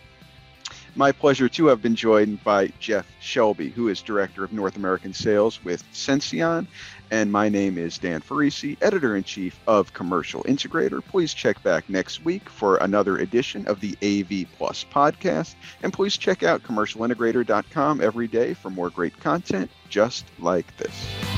My 0.96 1.12
pleasure 1.12 1.46
to 1.50 1.66
have 1.66 1.82
been 1.82 1.94
joined 1.94 2.42
by 2.42 2.68
Jeff 2.80 3.06
Shelby, 3.20 3.68
who 3.68 3.88
is 3.88 4.00
Director 4.00 4.42
of 4.42 4.54
North 4.54 4.76
American 4.76 5.12
Sales 5.12 5.62
with 5.62 5.84
Senseon. 5.92 6.66
And 7.10 7.30
my 7.30 7.50
name 7.50 7.76
is 7.76 7.98
Dan 7.98 8.22
Ferrisi, 8.22 8.78
Editor 8.80 9.14
in 9.14 9.22
Chief 9.22 9.60
of 9.66 9.92
Commercial 9.92 10.42
Integrator. 10.44 11.04
Please 11.04 11.34
check 11.34 11.62
back 11.62 11.90
next 11.90 12.24
week 12.24 12.48
for 12.48 12.78
another 12.78 13.18
edition 13.18 13.66
of 13.66 13.80
the 13.80 13.94
AV 14.02 14.48
Plus 14.56 14.86
podcast. 14.90 15.54
And 15.82 15.92
please 15.92 16.16
check 16.16 16.42
out 16.42 16.62
commercialintegrator.com 16.62 18.00
every 18.00 18.26
day 18.26 18.54
for 18.54 18.70
more 18.70 18.88
great 18.88 19.20
content 19.20 19.70
just 19.90 20.24
like 20.38 20.74
this. 20.78 21.35